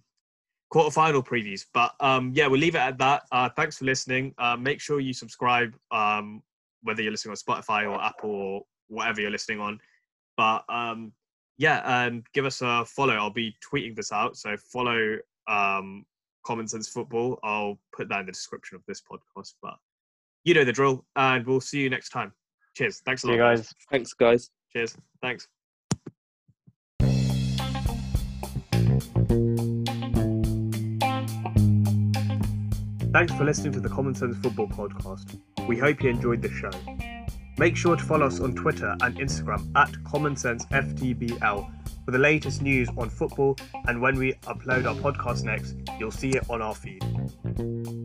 [0.74, 1.66] quarterfinal previews.
[1.74, 3.24] But um, yeah, we'll leave it at that.
[3.32, 4.34] Uh, thanks for listening.
[4.38, 6.42] Uh, make sure you subscribe, um,
[6.84, 9.80] whether you're listening on Spotify or Apple or whatever you're listening on.
[10.38, 11.12] But um,
[11.58, 13.14] yeah, and give us a follow.
[13.14, 15.18] I'll be tweeting this out, so follow
[15.48, 16.06] um,
[16.46, 17.40] Common Sense Football.
[17.44, 19.54] I'll put that in the description of this podcast.
[19.62, 19.76] But
[20.44, 22.34] you know the drill, and we'll see you next time.
[22.76, 23.02] Cheers.
[23.06, 23.74] Thanks a See lot, you guys.
[23.92, 24.50] Thanks, guys.
[24.74, 24.96] Cheers.
[25.22, 25.48] Thanks.
[33.12, 35.38] Thanks for listening to the Common Sense Football Podcast.
[35.68, 36.72] We hope you enjoyed the show.
[37.58, 41.72] Make sure to follow us on Twitter and Instagram at Common Sense FTBL
[42.06, 43.58] for the latest news on football,
[43.88, 48.01] and when we upload our podcast next, you'll see it on our feed.